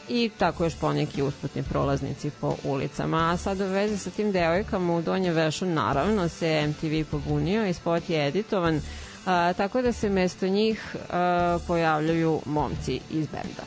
i 0.10 0.30
tako 0.38 0.64
još 0.64 0.76
poneki 0.76 1.22
usputni 1.22 1.64
prolaznici 1.64 2.32
po 2.42 2.56
ulicama. 2.64 3.32
A 3.32 3.38
sad 3.38 3.62
u 3.62 3.66
vezi 3.66 3.98
sa 3.98 4.10
tim 4.10 4.32
devojkama 4.32 4.94
u 4.96 5.02
donjem 5.02 5.34
vešu 5.34 5.66
naravno 5.66 6.30
se 6.30 6.68
MTV 6.68 7.12
pobunio 7.12 7.68
i 7.68 7.74
spot 7.74 8.10
je 8.10 8.28
editovan, 8.28 8.82
a, 9.28 9.54
tako 9.54 9.82
da 9.82 9.94
se 9.94 10.10
mesto 10.10 10.48
njih 10.48 10.96
a, 11.10 11.60
pojavljaju 11.68 12.42
momci 12.46 13.00
iz 13.10 13.28
benda. 13.28 13.64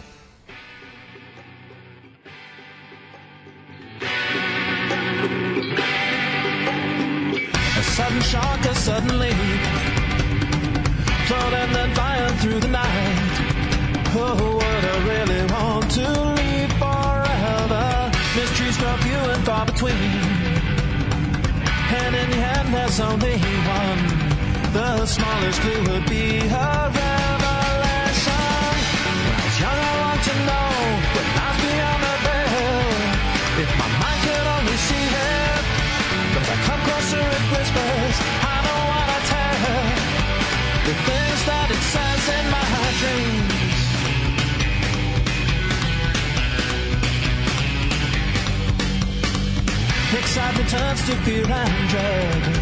A 7.78 7.82
sudden 7.82 8.22
shock, 8.22 8.66
a 8.70 8.74
sudden 8.74 9.18
leap, 9.18 9.36
floating 11.28 11.72
then 11.72 11.94
flying 11.94 12.36
through 12.40 12.60
the 12.60 12.68
night. 12.68 13.40
Oh, 14.16 14.34
would 14.54 14.84
I 14.84 14.96
really 15.08 15.42
want 15.52 15.90
to 15.94 16.06
leave 16.36 16.72
forever? 16.78 18.10
Mystery 18.36 18.72
struck 18.72 19.04
you 19.06 19.18
and 19.34 19.44
far 19.44 19.66
between. 19.66 20.10
Hand 21.92 22.16
in 22.16 22.30
hand, 22.32 22.74
there's 22.74 23.00
only 23.00 23.38
one. 23.38 24.09
The 24.72 25.04
smallest 25.04 25.60
clue 25.62 25.82
would 25.90 26.06
be 26.08 26.38
a 26.38 26.68
revelation. 26.94 28.30
When 29.02 29.26
I 29.26 29.42
was 29.42 29.56
young, 29.58 29.80
I 29.90 29.94
want 30.04 30.20
to 30.30 30.34
know 30.46 30.70
what 31.10 31.26
lies 31.36 31.58
beyond 31.58 32.00
the 32.06 32.14
veil. 32.22 32.94
If 33.62 33.70
my 33.80 33.88
mind 33.98 34.20
could 34.22 34.46
only 34.54 34.78
see 34.86 35.06
it. 35.10 35.64
But 36.34 36.44
I 36.54 36.56
come 36.70 36.80
closer, 36.86 37.18
it 37.18 37.44
whispers, 37.50 38.16
I 38.46 38.56
don't 38.66 38.86
wanna 38.94 39.20
tell 39.34 39.58
the 40.86 40.94
things 41.02 41.40
that 41.50 41.68
it 41.74 41.82
says 41.90 42.22
in 42.38 42.44
my 42.54 42.62
dreams. 43.02 43.58
Excitement 50.20 50.68
turns 50.70 51.00
to 51.06 51.14
fear 51.26 51.46
and 51.50 51.88
dread. 51.90 52.59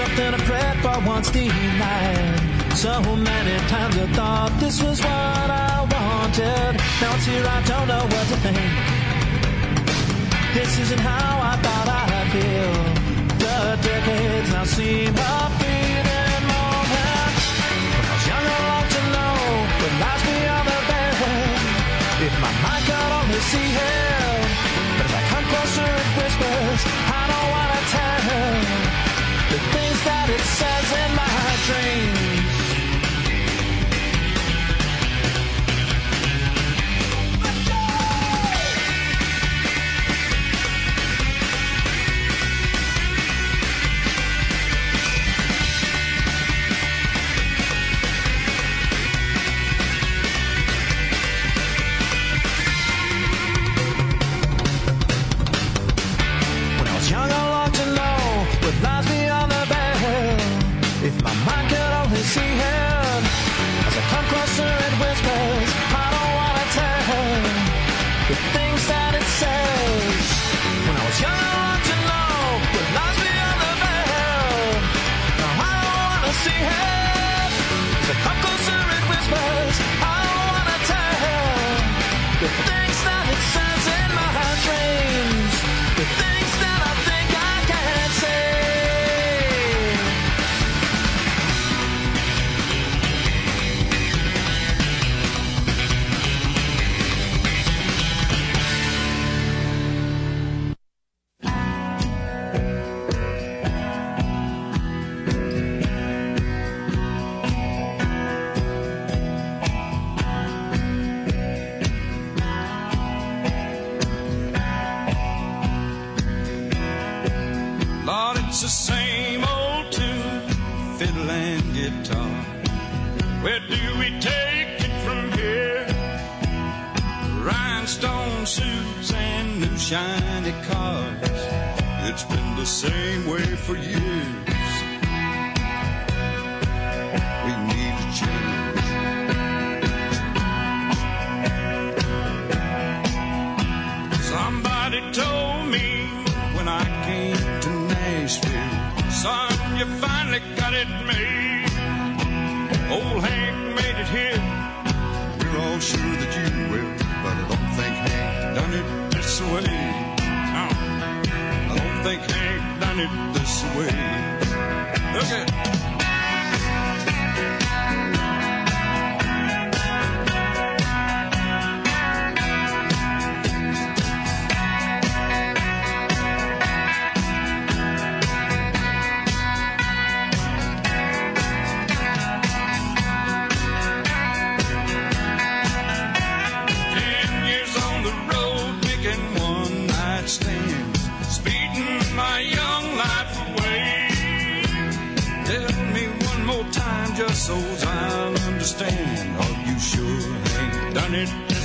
Something 0.00 0.32
I 0.32 0.38
prayed 0.48 0.78
for 0.80 0.96
once 1.06 1.30
denied. 1.30 2.40
So 2.74 3.02
many 3.16 3.56
times 3.68 3.98
I 3.98 4.06
thought 4.16 4.50
this 4.58 4.82
was 4.82 4.98
what 4.98 5.48
I 5.68 5.84
wanted. 5.92 6.80
Now 7.02 7.14
it's 7.16 7.26
here, 7.26 7.44
I 7.44 7.60
don't 7.68 7.86
know 7.86 8.04
what 8.08 8.26
to 8.32 8.36
think. 8.40 8.72
This 10.56 10.72
isn't 10.80 11.04
how 11.04 11.52
I 11.52 11.54
thought 11.60 11.88
I'd 12.00 12.28
feel. 12.32 12.72
The 13.44 13.76
decades 13.84 14.48
now 14.48 14.64
seem 14.64 15.12
a 15.12 15.36
fleeting 15.60 16.44
moment. 16.48 17.36
When 17.92 18.04
I 18.08 18.12
was 18.16 18.24
young, 18.24 18.46
I 18.56 18.58
longed 18.72 18.92
to 18.96 19.02
know 19.12 19.36
what 19.84 19.92
lies 20.00 20.22
beyond 20.24 20.64
the 20.64 20.80
bed. 20.88 21.12
If 22.24 22.34
my 22.40 22.52
mind 22.64 22.84
could 22.88 23.12
only 23.20 23.40
see 23.52 23.68
it. 23.68 24.48
But 24.96 25.12
as 25.12 25.12
I 25.12 25.22
come 25.28 25.44
closer, 25.52 25.92
it 25.92 26.08
whispers, 26.16 26.80
I 26.88 27.22
don't 27.28 27.48
wanna 27.52 27.80
tell 27.92 28.88
the 29.52 29.58
things 29.74 29.89
that 30.04 30.30
it 30.30 30.59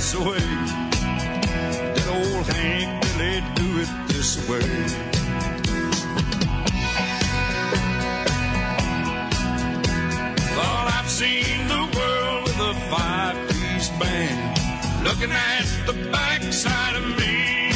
this 0.06 0.24
way? 0.24 0.38
Did 1.94 2.08
old 2.08 2.46
Hank 2.46 3.04
really 3.18 3.40
do 3.54 3.80
it 3.82 3.90
this 4.06 4.48
way? 4.48 4.60
Thought 10.54 10.88
I've 10.96 11.10
seen 11.10 11.66
the 11.66 11.82
world 11.96 12.42
with 12.44 12.58
a 12.60 12.74
five-piece 12.88 13.88
band 13.98 15.04
looking 15.04 15.32
at 15.32 15.66
the 15.86 15.94
backside 16.12 16.96
of 16.96 17.06
me, 17.18 17.72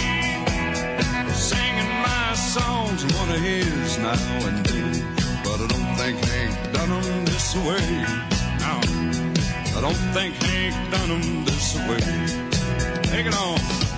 singing 1.32 1.92
my 2.06 2.34
songs, 2.34 3.02
one 3.14 3.30
of 3.30 3.40
his 3.40 3.98
now 3.98 4.46
and 4.46 4.66
then. 4.66 5.16
But 5.42 5.60
I 5.62 5.66
don't 5.66 5.96
think 5.96 6.24
Hank 6.24 6.72
done 6.72 6.92
'em 6.92 7.24
this 7.24 7.56
way. 7.56 8.39
I 9.80 9.82
don't 9.82 9.94
think 10.12 10.34
Hank 10.42 10.90
done 10.90 11.10
'em 11.10 11.44
this 11.46 11.74
way. 11.88 12.00
Take 13.04 13.24
it 13.24 13.34
on. 13.34 13.89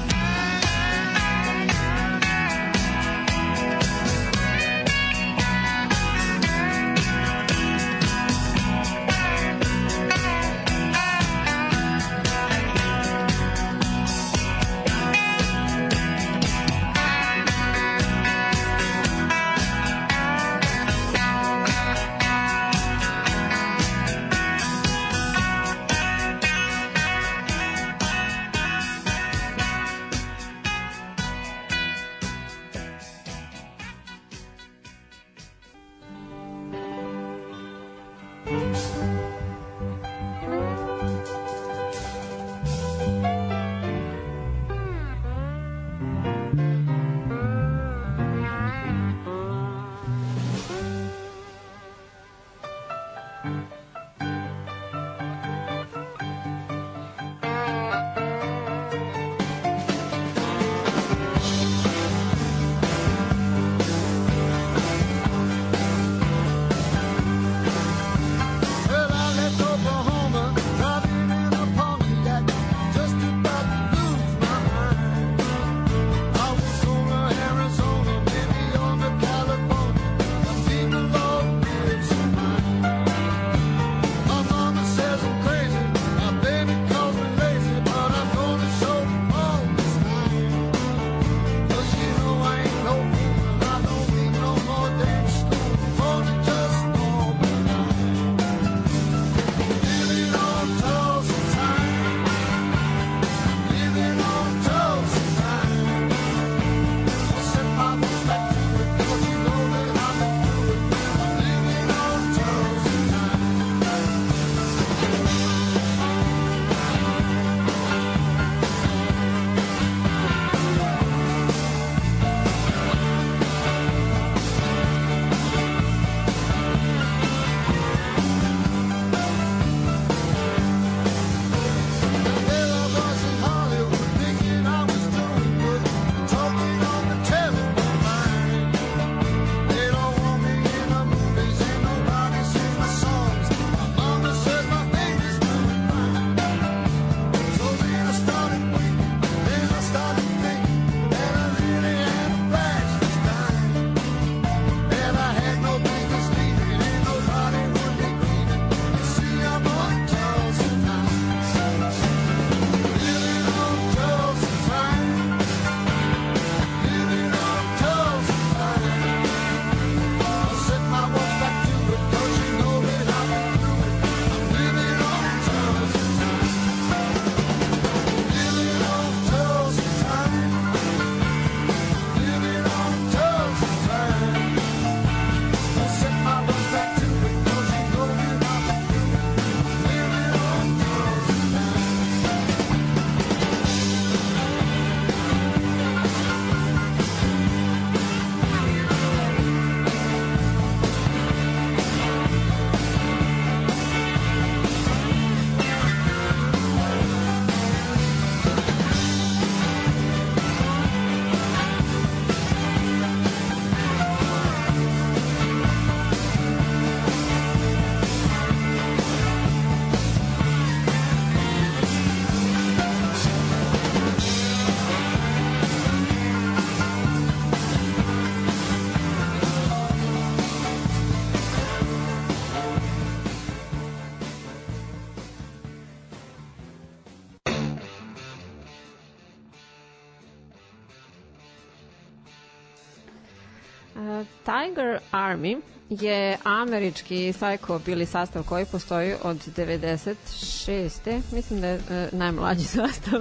Tiger 244.63 244.99
Army 245.13 245.61
je 245.91 246.39
američki 246.45 247.33
psychobilly 247.33 248.07
sastav 248.07 248.43
koji 248.43 248.65
postoji 248.65 249.15
od 249.23 249.37
96. 249.57 251.23
Mislim 251.33 251.61
da 251.61 251.67
je 251.67 251.77
uh, 251.77 252.19
najmlađi 252.19 252.65
sastav 252.79 253.21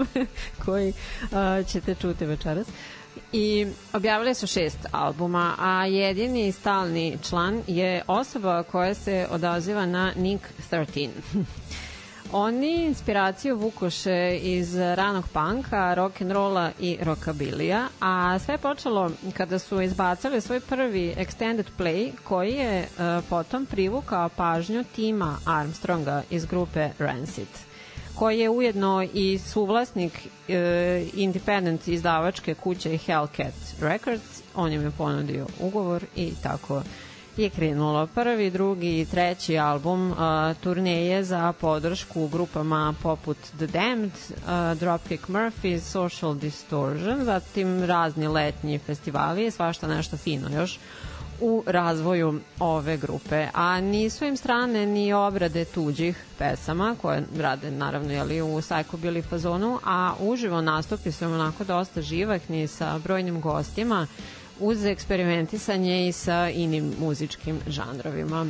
koji 0.65 0.89
uh, 0.89 1.67
ćete 1.67 1.95
čuti 1.95 2.25
večeras. 2.25 2.67
I 3.33 3.67
objavili 3.93 4.33
su 4.33 4.47
šest 4.47 4.79
albuma, 4.91 5.55
a 5.59 5.85
jedini 5.85 6.51
stalni 6.51 7.17
član 7.29 7.61
je 7.67 8.01
osoba 8.07 8.63
koja 8.63 8.93
se 8.93 9.27
odaziva 9.29 9.85
na 9.85 10.13
Nick 10.15 10.43
13. 10.71 11.09
Oni 12.33 12.85
inspiraciju 12.85 13.57
vukoše 13.57 14.39
iz 14.41 14.75
ranog 14.77 15.25
panka, 15.33 15.93
rock 15.93 16.21
and 16.21 16.31
rolla 16.31 16.71
i 16.79 16.97
rockabilija, 17.01 17.87
a 17.99 18.39
sve 18.39 18.53
je 18.53 18.57
počelo 18.57 19.11
kada 19.37 19.59
su 19.59 19.81
izbacali 19.81 20.41
svoj 20.41 20.59
prvi 20.59 21.15
extended 21.17 21.65
play 21.77 22.11
koji 22.23 22.53
je 22.53 22.81
uh, 22.81 23.23
potom 23.29 23.65
privukao 23.65 24.29
pažnju 24.29 24.83
tima 24.95 25.37
Armstronga 25.45 26.23
iz 26.29 26.45
grupe 26.45 26.89
Rancid 26.99 27.47
koji 28.15 28.39
je 28.39 28.49
ujedno 28.49 29.07
i 29.13 29.39
suvlasnik 29.39 30.13
uh, 30.13 30.55
independent 31.13 31.87
izdavačke 31.87 32.53
kuće 32.53 32.97
Hellcat 32.97 33.53
Records. 33.81 34.41
On 34.55 34.73
im 34.73 34.81
je 34.81 34.91
ponudio 34.91 35.47
ugovor 35.59 36.03
i 36.15 36.33
tako 36.43 36.81
je 37.37 37.49
krenulo. 37.49 38.07
Prvi, 38.07 38.49
drugi 38.51 38.99
i 39.01 39.05
treći 39.05 39.57
album 39.57 40.11
uh, 40.11 40.17
turneje 40.63 41.23
za 41.23 41.53
podršku 41.53 42.27
grupama 42.27 42.93
poput 43.03 43.37
The 43.57 43.67
Damned, 43.67 44.11
uh, 44.11 44.79
Dropkick 44.79 45.27
Murphys, 45.27 45.79
Social 45.79 46.35
Distortion, 46.35 47.23
zatim 47.23 47.83
razni 47.83 48.27
letnji 48.27 48.79
festivali 48.79 49.45
i 49.45 49.51
svašta 49.51 49.87
nešto 49.87 50.17
fino 50.17 50.49
još 50.49 50.79
u 51.41 51.63
razvoju 51.67 52.39
ove 52.59 52.97
grupe, 52.97 53.47
a 53.53 53.81
nisu 53.81 54.25
im 54.25 54.37
strane 54.37 54.85
ni 54.85 55.13
obrade 55.13 55.65
tuđih 55.65 56.23
pesama 56.37 56.95
koje 57.01 57.23
rade 57.37 57.71
naravno 57.71 58.11
jeli, 58.11 58.41
u 58.41 58.47
psychobilly 58.47 59.23
fazonu, 59.29 59.79
a 59.85 60.13
uživo 60.19 60.61
nastupi 60.61 61.11
su 61.11 61.23
im 61.25 61.33
onako 61.33 61.63
dosta 61.63 62.01
živahni 62.01 62.67
sa 62.67 62.99
brojnim 63.03 63.41
gostima 63.41 64.07
uz 64.61 64.85
eksperimentisanje 64.85 66.07
i 66.07 66.11
sa 66.11 66.49
inim 66.49 66.93
muzičkim 66.99 67.59
žanrovima. 67.67 68.45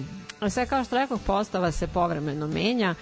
Sve 0.49 0.66
kao 0.66 0.84
što 0.84 0.97
rekao, 0.97 1.18
postava 1.18 1.72
se 1.72 1.88
povremeno 1.88 2.47
menja, 2.47 2.95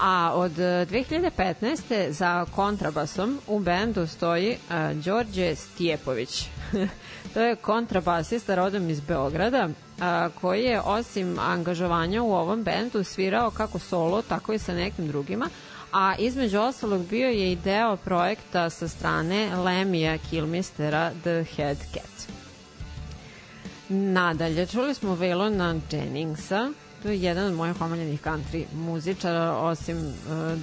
a 0.00 0.32
od 0.34 0.52
2015. 0.52 2.10
za 2.10 2.46
kontrabasom 2.54 3.40
u 3.46 3.58
bendu 3.58 4.06
stoji 4.06 4.50
uh, 4.50 5.04
Đorđe 5.04 5.54
Stjepović. 5.54 6.48
to 7.34 7.40
je 7.40 7.56
kontrabasista 7.56 8.54
rodom 8.54 8.90
iz 8.90 9.00
Beograda, 9.00 9.68
a, 10.00 10.28
koji 10.40 10.64
je 10.64 10.80
osim 10.80 11.38
angažovanja 11.38 12.22
u 12.22 12.32
ovom 12.32 12.62
bendu 12.62 13.04
svirao 13.04 13.50
kako 13.50 13.78
solo, 13.78 14.22
tako 14.22 14.52
i 14.52 14.58
sa 14.58 14.74
nekim 14.74 15.08
drugima, 15.08 15.48
a 15.92 16.14
između 16.18 16.60
ostalog 16.60 17.06
bio 17.06 17.28
je 17.28 17.52
i 17.52 17.56
deo 17.56 17.96
projekta 17.96 18.70
sa 18.70 18.88
strane 18.88 19.56
Lemija 19.56 20.18
Kilmistera 20.30 21.10
The 21.22 21.44
Head 21.56 21.78
Cat. 21.92 22.13
Nadalje, 23.94 24.66
čuli 24.66 24.94
smo 24.94 25.16
Waylona 25.16 25.80
Jenningsa, 25.90 26.72
to 27.02 27.08
je 27.08 27.22
jedan 27.22 27.46
od 27.46 27.54
mojih 27.54 27.80
omiljenih 27.80 28.22
country 28.22 28.64
muzičara, 28.74 29.52
osim 29.52 29.96
uh, 29.96 30.12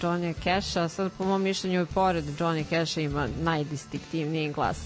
Johnny 0.01 0.33
Casha, 0.43 0.89
sad 0.89 1.11
po 1.17 1.25
mom 1.25 1.41
mišljenju 1.41 1.81
i 1.81 1.85
pored 1.85 2.25
Johnny 2.39 2.63
Casha 2.69 3.01
ima 3.01 3.27
najdistinktivniji 3.41 4.51
glas 4.53 4.77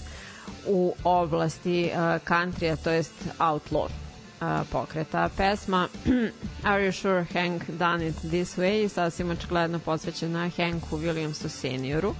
u 0.66 0.94
oblasti 1.04 1.90
uh, 1.92 1.98
countrya, 2.28 2.76
to 2.76 2.90
jest 2.90 3.12
outlaw 3.38 3.88
uh, 4.40 4.68
pokreta. 4.72 5.28
Pesma 5.36 5.88
Are 6.70 6.84
You 6.84 6.92
Sure 6.92 7.26
Hank 7.32 7.62
Done 7.68 8.08
It 8.08 8.16
This 8.16 8.58
Way 8.58 8.88
sasvim 8.88 9.30
očigledno 9.30 9.78
posvećena 9.78 10.50
Hanku 10.56 10.98
Williamsu 10.98 11.48
senioru, 11.48 12.14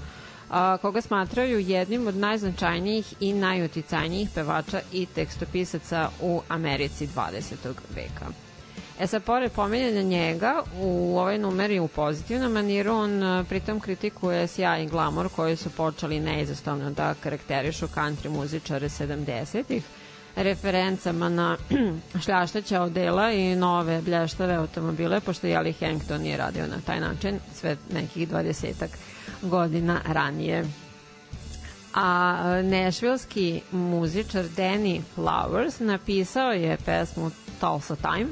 a, 0.51 0.77
koga 0.83 1.01
smatraju 1.01 1.59
jednim 1.59 2.07
od 2.07 2.17
najznačajnijih 2.17 3.15
i 3.21 3.33
najuticajnijih 3.33 4.29
pevača 4.35 4.81
i 4.93 5.07
tekstopisaca 5.07 6.11
u 6.21 6.43
Americi 6.49 7.07
20. 7.07 7.55
veka. 7.95 8.27
E 9.01 9.07
sad, 9.07 9.23
pored 9.23 9.53
pomenjanja 9.53 10.03
njega, 10.03 10.63
u 10.81 11.19
ovoj 11.19 11.39
numeri 11.39 11.79
u 11.79 11.89
pozitivnom 11.89 12.53
maniru, 12.53 12.93
on 12.93 13.23
a, 13.23 13.45
pritom 13.49 13.81
kritikuje 13.81 14.47
sjaj 14.47 14.83
i 14.83 14.87
glamor 14.87 15.29
koji 15.37 15.57
su 15.57 15.71
počeli 15.71 16.21
neizostavno 16.21 16.91
da 16.91 17.15
karakterišu 17.15 17.87
country 17.87 18.29
muzičare 18.29 18.89
70-ih, 18.89 19.83
referencama 20.37 21.29
na 21.29 21.57
šljašteća 22.25 22.83
odela 22.83 23.33
i 23.33 23.57
nove 23.57 24.03
blještave 24.03 24.55
automobile, 24.55 25.21
pošto 25.21 25.47
Jali 25.47 25.73
Hank 25.73 26.05
to 26.09 26.19
nije 26.19 26.37
radio 26.37 26.67
na 26.67 26.81
taj 26.87 27.01
način, 27.01 27.39
sve 27.55 27.77
nekih 27.93 28.29
dvadesetak 28.29 28.91
godina 29.43 30.01
ranije. 30.07 30.65
A 31.95 32.61
nešvilski 32.65 33.61
muzičar 33.73 34.45
Danny 34.45 35.01
Flowers 35.17 35.81
napisao 35.81 36.53
je 36.53 36.77
pesmu 36.85 37.31
Tulsa 37.61 37.97
Time, 37.97 38.27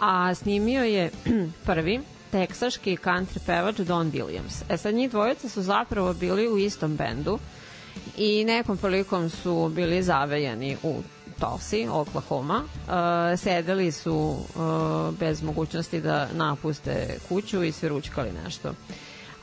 a 0.00 0.34
snimio 0.34 0.84
je 0.84 1.10
prvi 1.66 2.00
teksaški 2.30 2.96
country 2.96 3.38
pevač 3.46 3.76
Don 3.76 4.12
Williams. 4.12 4.62
E 4.68 4.76
sad 4.76 4.94
njih 4.94 5.10
dvojica 5.10 5.48
su 5.48 5.62
zapravo 5.62 6.14
bili 6.14 6.48
u 6.48 6.58
istom 6.58 6.96
bendu 6.96 7.38
i 8.16 8.44
nekom 8.44 8.76
prilikom 8.76 9.30
su 9.30 9.68
bili 9.74 10.02
zavejani 10.02 10.76
u 10.82 11.02
Tulsi, 11.40 11.88
Oklahoma. 11.88 12.64
Uh, 12.64 13.38
sedeli 13.38 13.92
su 13.92 14.14
uh, 14.14 15.14
bez 15.18 15.42
mogućnosti 15.42 16.00
da 16.00 16.28
napuste 16.32 17.18
kuću 17.28 17.62
i 17.62 17.72
sve 17.72 17.88
ručkali 17.88 18.32
nešto. 18.44 18.72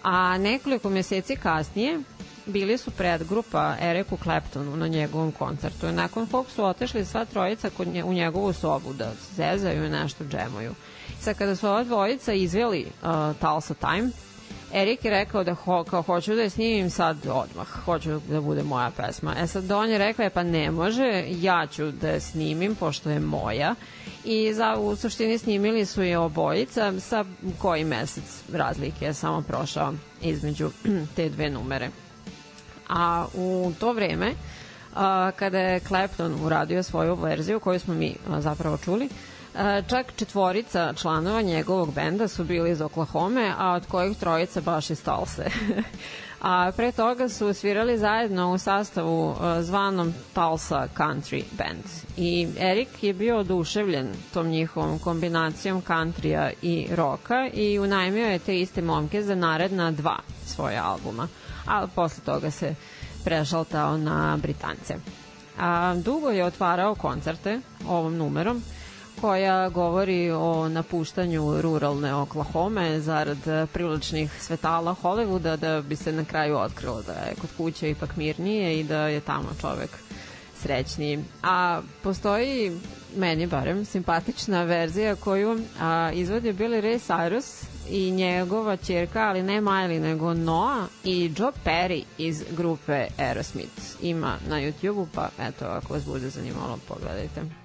A 0.03 0.37
nekoliko 0.37 0.89
meseci 0.89 1.35
kasnije 1.35 1.99
bili 2.45 2.77
su 2.77 2.91
predgrupa 2.91 3.75
Eriku 3.81 4.17
Claptonu 4.17 4.77
na 4.77 4.87
njegovom 4.87 5.31
koncertu. 5.31 5.91
Nakon 5.91 6.27
kog 6.27 6.45
su 6.55 6.65
otešli 6.65 7.05
sva 7.05 7.25
trojica 7.25 7.69
kod 7.77 7.87
nje, 7.87 8.03
u 8.03 8.13
njegovu 8.13 8.53
sobu 8.53 8.93
da 8.93 9.11
zezaju 9.35 9.85
i 9.85 9.89
nešto 9.89 10.23
džemuju. 10.23 10.73
Sad 11.19 11.37
kada 11.37 11.55
su 11.55 11.67
ova 11.67 11.83
dvojica 11.83 12.33
izveli 12.33 12.85
uh, 12.85 13.09
Tulsa 13.41 13.73
Time, 13.73 14.09
Erik 14.73 15.05
je 15.05 15.11
rekao 15.11 15.43
da 15.43 15.53
ho, 15.53 15.83
kao 15.83 16.01
hoću 16.01 16.35
da 16.35 16.41
je 16.41 16.49
snimim 16.49 16.89
sad 16.89 17.17
odmah, 17.29 17.67
hoću 17.67 18.19
da 18.29 18.41
bude 18.41 18.63
moja 18.63 18.91
pesma. 18.97 19.35
E 19.37 19.47
sad 19.47 19.63
Don 19.63 19.89
je 19.89 19.97
rekao, 19.97 20.23
je 20.23 20.29
pa 20.29 20.43
ne 20.43 20.71
može, 20.71 21.25
ja 21.29 21.67
ću 21.67 21.91
da 21.91 22.09
je 22.09 22.19
snimim 22.19 22.75
pošto 22.75 23.09
je 23.09 23.19
moja 23.19 23.75
i 24.23 24.53
za, 24.53 24.75
u 24.79 24.95
suštini 24.95 25.37
snimili 25.37 25.85
su 25.85 26.03
je 26.03 26.17
obojica 26.17 26.99
sa 26.99 27.25
koji 27.57 27.83
mesec 27.83 28.43
razlike 28.53 29.05
je 29.05 29.13
samo 29.13 29.41
prošao 29.41 29.93
između 30.21 30.71
te 31.15 31.29
dve 31.29 31.49
numere. 31.49 31.89
A 32.89 33.25
u 33.33 33.71
to 33.79 33.93
vreme 33.93 34.33
a, 34.95 35.31
kada 35.35 35.59
je 35.59 35.79
Clapton 35.79 36.45
uradio 36.45 36.83
svoju 36.83 37.15
verziju 37.15 37.59
koju 37.59 37.79
smo 37.79 37.93
mi 37.93 38.15
a, 38.29 38.41
zapravo 38.41 38.77
čuli, 38.77 39.09
čak 39.89 40.13
četvorica 40.15 40.93
članova 40.93 41.41
njegovog 41.41 41.93
benda 41.93 42.27
su 42.27 42.43
bili 42.43 42.71
iz 42.71 42.81
Oklahoma, 42.81 43.53
a 43.57 43.71
od 43.71 43.85
kojih 43.85 44.17
trojica 44.17 44.61
baš 44.61 44.89
iz 44.89 45.03
Tulse. 45.03 45.45
a 46.41 46.71
pre 46.75 46.91
toga 46.91 47.29
su 47.29 47.53
svirali 47.53 47.97
zajedno 47.97 48.53
u 48.53 48.57
sastavu 48.57 49.29
uh, 49.29 49.37
zvanom 49.61 50.13
Tulsa 50.33 50.87
Country 50.97 51.43
Band. 51.57 51.83
I 52.17 52.47
Erik 52.59 53.03
je 53.03 53.13
bio 53.13 53.37
oduševljen 53.37 54.13
tom 54.33 54.47
njihovom 54.47 54.99
kombinacijom 54.99 55.81
countrya 55.81 56.51
i 56.61 56.87
roka 56.91 57.49
i 57.53 57.79
unajmio 57.79 58.27
je 58.27 58.39
te 58.39 58.59
iste 58.59 58.81
momke 58.81 59.23
za 59.23 59.35
naredna 59.35 59.91
dva 59.91 60.17
svoje 60.45 60.77
albuma. 60.77 61.27
A 61.67 61.87
posle 61.95 62.23
toga 62.23 62.51
se 62.51 62.75
prešaltao 63.23 63.97
na 63.97 64.37
Britance. 64.41 64.95
A, 65.59 65.95
dugo 65.95 66.29
je 66.29 66.45
otvarao 66.45 66.95
koncerte 66.95 67.59
ovom 67.87 68.17
numerom, 68.17 68.63
koja 69.21 69.69
govori 69.69 70.31
o 70.31 70.69
napuštanju 70.69 71.61
ruralne 71.61 72.15
Oklahoma 72.15 72.99
zarad 72.99 73.37
priličnih 73.73 74.31
svetala 74.41 74.95
Hollywooda 75.03 75.55
da 75.57 75.81
bi 75.81 75.95
se 75.95 76.11
na 76.11 76.25
kraju 76.25 76.57
otkrilo 76.57 77.01
da 77.01 77.13
je 77.13 77.35
kod 77.41 77.49
kuće 77.57 77.89
ipak 77.89 78.15
mirnije 78.15 78.79
i 78.79 78.83
da 78.83 79.07
je 79.07 79.19
tamo 79.19 79.49
čovek 79.61 79.89
srećniji. 80.61 81.23
A 81.43 81.81
postoji 82.03 82.79
meni 83.15 83.47
barem 83.47 83.85
simpatična 83.85 84.63
verzija 84.63 85.15
koju 85.15 85.59
a, 85.81 86.11
izvodi 86.13 86.53
Billy 86.53 86.81
Ray 86.81 86.99
Cyrus 86.99 87.65
i 87.89 88.11
njegova 88.11 88.77
čerka, 88.77 89.19
ali 89.19 89.43
ne 89.43 89.61
Miley, 89.61 89.99
nego 90.01 90.33
Noah 90.33 90.87
i 91.03 91.31
Joe 91.37 91.51
Perry 91.65 92.03
iz 92.17 92.43
grupe 92.57 93.07
Aerosmith. 93.17 93.81
Ima 94.01 94.37
na 94.49 94.55
YouTube-u, 94.55 95.07
pa 95.15 95.29
eto, 95.39 95.65
ako 95.65 95.93
vas 95.93 96.05
bude 96.05 96.29
zanimalo, 96.29 96.79
pogledajte. 96.87 97.64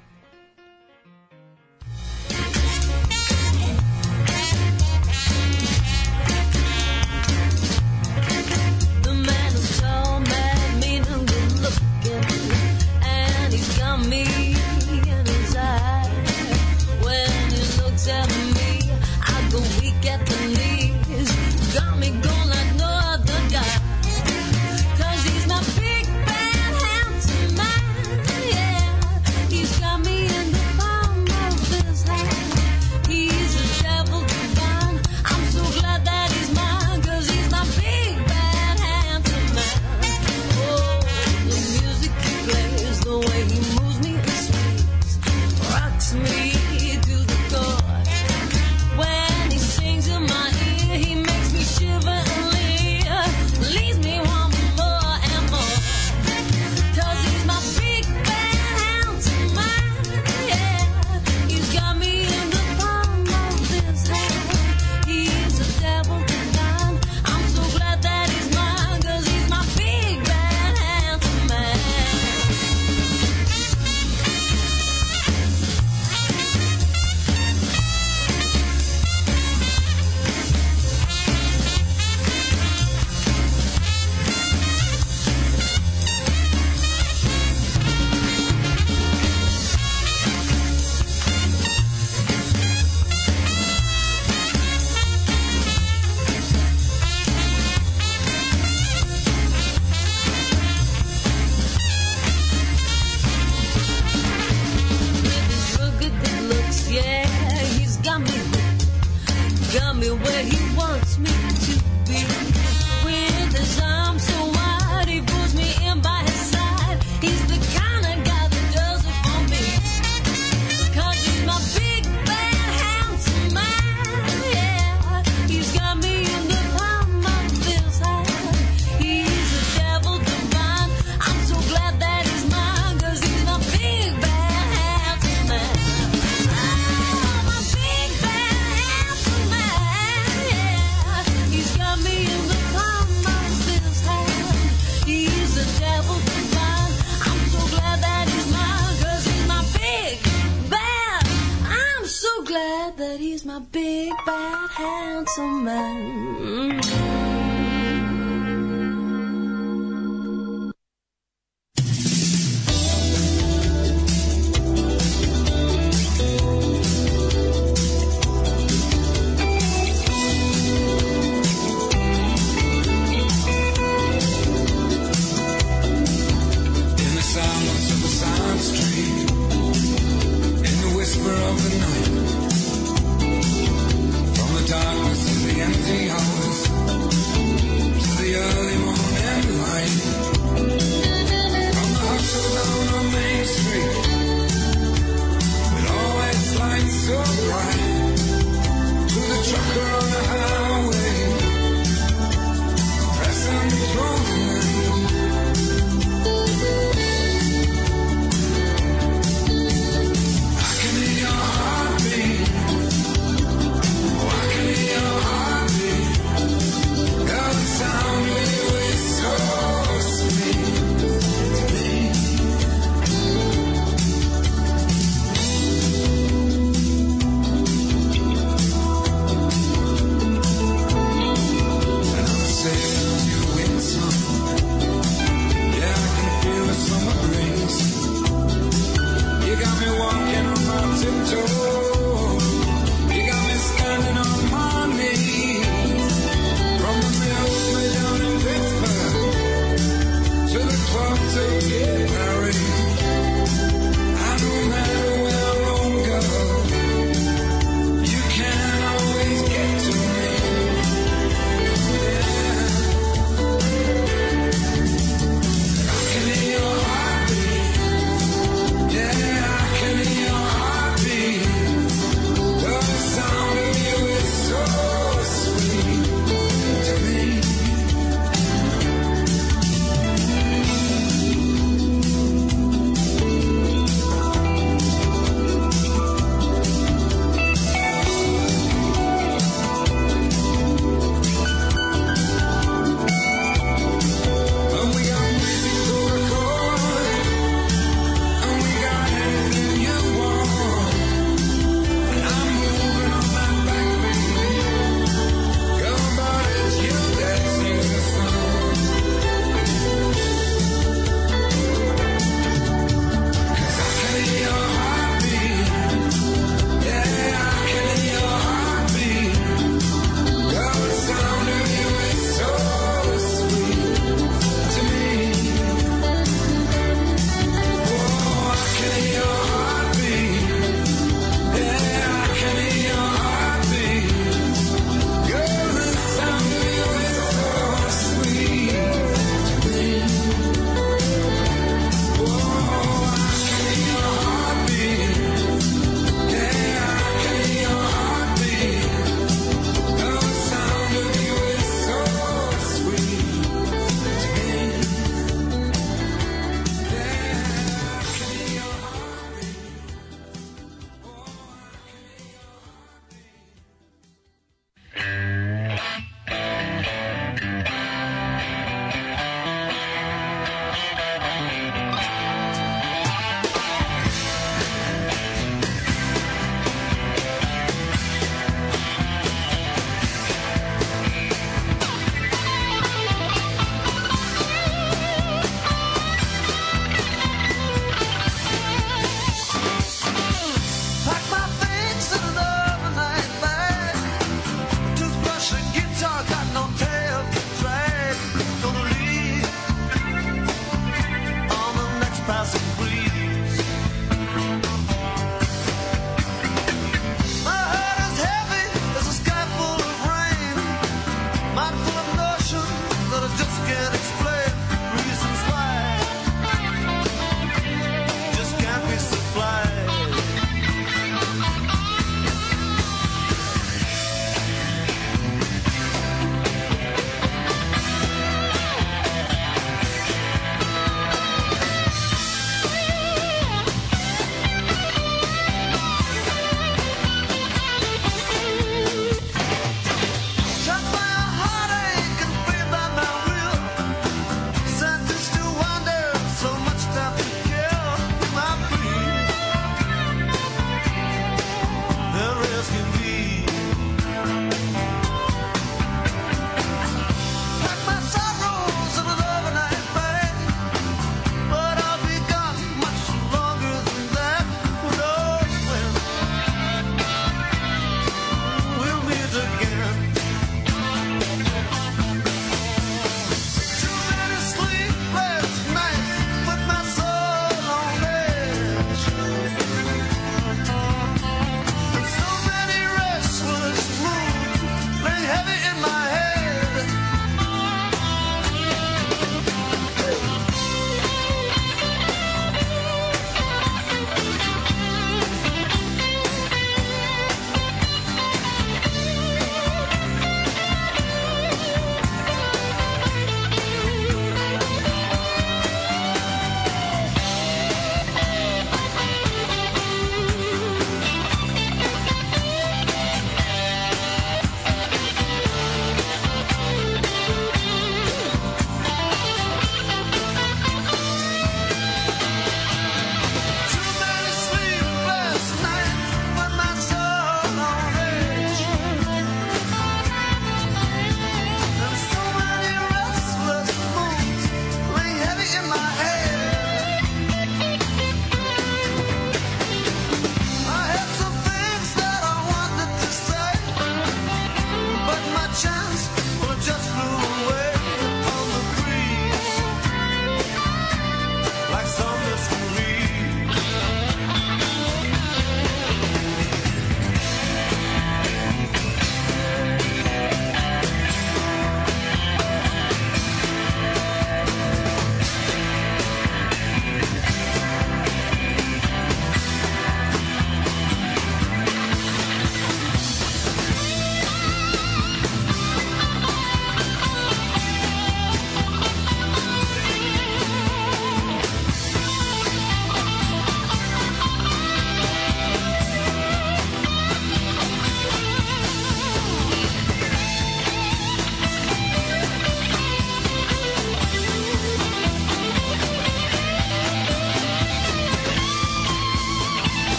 Me 14.08 14.39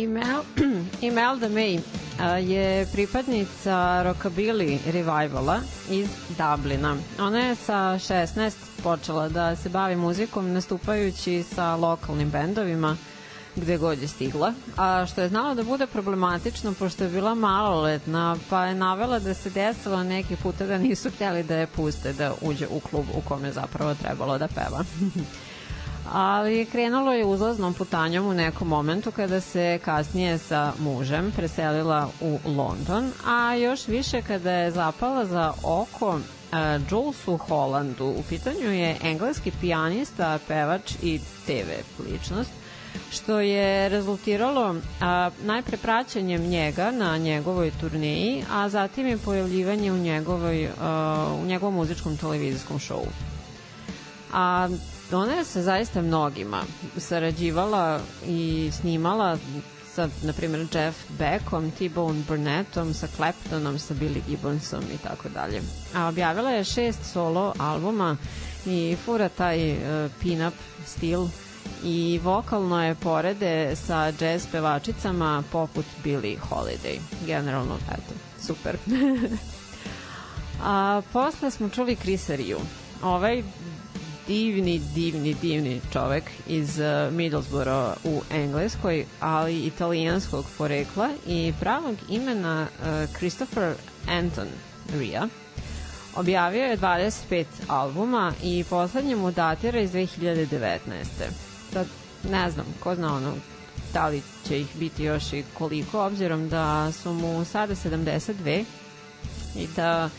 Imel, 0.00 0.42
Imelda 1.00 1.48
May 1.48 1.80
je 2.40 2.86
pripadnica 2.92 4.02
rockabilly 4.02 4.78
revivala 4.86 5.60
iz 5.90 6.08
Dublina. 6.28 6.96
Ona 7.18 7.38
je 7.38 7.54
sa 7.54 7.74
16 7.74 8.52
počela 8.82 9.28
da 9.28 9.56
se 9.56 9.68
bavi 9.68 9.96
muzikom 9.96 10.52
nastupajući 10.52 11.44
sa 11.54 11.76
lokalnim 11.76 12.30
bendovima 12.30 12.96
gde 13.56 13.78
god 13.78 14.02
je 14.02 14.08
stigla, 14.08 14.52
a 14.76 15.06
što 15.06 15.20
je 15.20 15.28
znala 15.28 15.54
da 15.54 15.62
bude 15.62 15.86
problematično 15.86 16.72
pošto 16.72 17.04
je 17.04 17.10
bila 17.10 17.34
maloletna, 17.34 18.36
pa 18.50 18.66
je 18.66 18.74
navela 18.74 19.18
da 19.18 19.34
se 19.34 19.50
desilo 19.50 20.02
neki 20.02 20.36
puta 20.36 20.66
da 20.66 20.78
nisu 20.78 21.10
htjeli 21.10 21.42
da 21.42 21.56
je 21.56 21.66
puste 21.66 22.12
da 22.12 22.34
uđe 22.40 22.66
u 22.70 22.80
klub 22.80 23.04
u 23.14 23.20
kome 23.20 23.52
zapravo 23.52 23.94
trebalo 23.94 24.38
da 24.38 24.48
peva. 24.48 24.84
ali 26.12 26.66
krenulo 26.66 27.12
je 27.12 27.24
uzlaznom 27.24 27.74
putanjom 27.74 28.26
u 28.26 28.34
nekom 28.34 28.68
momentu 28.68 29.10
kada 29.10 29.40
se 29.40 29.78
kasnije 29.84 30.38
sa 30.38 30.72
mužem 30.78 31.32
preselila 31.36 32.08
u 32.20 32.38
London, 32.44 33.12
a 33.26 33.54
još 33.54 33.88
više 33.88 34.22
kada 34.22 34.52
je 34.52 34.70
zapala 34.70 35.24
za 35.26 35.52
oko 35.62 36.08
uh, 36.08 36.20
Julesu 36.90 37.36
Hollandu. 37.36 38.06
U 38.06 38.22
pitanju 38.28 38.72
je 38.72 38.96
engleski 39.02 39.52
pijanista, 39.60 40.38
pevač 40.48 40.92
i 41.02 41.20
TV 41.46 42.02
ličnost 42.12 42.50
što 43.10 43.40
je 43.40 43.88
rezultiralo 43.88 44.74
a, 45.00 45.30
najpre 45.42 45.76
praćanjem 45.76 46.42
njega 46.42 46.90
na 46.90 47.18
njegovoj 47.18 47.70
turneji, 47.80 48.44
a 48.52 48.68
zatim 48.68 49.06
je 49.06 49.18
pojavljivanje 49.18 49.92
u, 49.92 49.98
njegovoj, 49.98 50.68
a, 50.80 51.36
u 51.42 51.46
njegovom 51.46 51.74
muzičkom 51.74 52.16
televizijskom 52.16 52.78
šovu. 52.78 53.08
A 54.32 54.68
ona 55.12 55.34
je 55.34 55.44
sa 55.44 55.62
zaista 55.62 56.02
mnogima 56.02 56.62
sarađivala 56.96 58.00
i 58.26 58.70
snimala 58.80 59.38
sa, 59.94 60.08
na 60.22 60.32
primjer, 60.32 60.66
Jeff 60.72 60.98
Beckom, 61.18 61.70
T-Bone 61.70 62.22
Burnettom, 62.28 62.94
sa 62.94 63.06
Claptonom, 63.16 63.78
sa 63.78 63.94
Billy 63.94 64.20
Gibbonsom 64.28 64.82
i 64.94 64.98
tako 64.98 65.28
dalje. 65.28 65.62
A 65.94 66.08
objavila 66.08 66.50
je 66.50 66.64
šest 66.64 67.12
solo 67.12 67.54
albuma 67.58 68.16
i 68.66 68.96
fura 69.04 69.28
taj 69.28 69.72
uh, 69.72 70.10
pin-up 70.22 70.54
stil 70.86 71.26
i 71.84 72.20
vokalno 72.22 72.84
je 72.84 72.94
porede 72.94 73.76
sa 73.76 74.12
jazz 74.20 74.46
pevačicama 74.52 75.42
poput 75.52 75.84
Billie 76.04 76.38
Holiday. 76.50 76.98
Generalno, 77.26 77.78
eto, 77.92 78.14
super. 78.46 78.76
A 80.62 81.02
posle 81.12 81.50
smo 81.50 81.68
čuli 81.68 81.96
Chrisa 81.96 82.34
Riju. 82.34 82.58
Ovaj 83.02 83.42
divni, 84.30 84.80
divni, 84.94 85.34
divni 85.34 85.80
čovek 85.92 86.24
iz 86.46 86.78
uh, 86.78 87.12
Middlesbrough 87.12 87.96
u 88.04 88.22
Engleskoj, 88.30 89.06
ali 89.20 89.60
italijanskog 89.60 90.44
porekla 90.58 91.10
i 91.26 91.52
pravog 91.60 91.96
imena 92.08 92.66
uh, 92.68 93.16
Christopher 93.16 93.74
Anton 94.08 94.48
Ria. 94.98 95.28
Objavio 96.16 96.64
je 96.64 96.76
25 96.76 97.44
albuma 97.68 98.32
i 98.42 98.64
poslednji 98.70 99.14
mu 99.14 99.30
datira 99.30 99.80
iz 99.80 99.90
2019. 99.92 100.78
Sad, 101.72 101.86
ne 102.30 102.50
znam, 102.50 102.66
ko 102.80 102.94
zna 102.94 103.14
ono, 103.14 103.34
da 103.92 104.08
li 104.08 104.22
će 104.48 104.60
ih 104.60 104.66
biti 104.74 105.04
još 105.04 105.32
i 105.32 105.44
koliko, 105.58 106.06
obzirom 106.06 106.48
da 106.48 106.92
su 106.92 107.12
mu 107.12 107.44
sada 107.44 107.74
72 107.74 108.64
i 109.56 109.66
da 109.76 110.10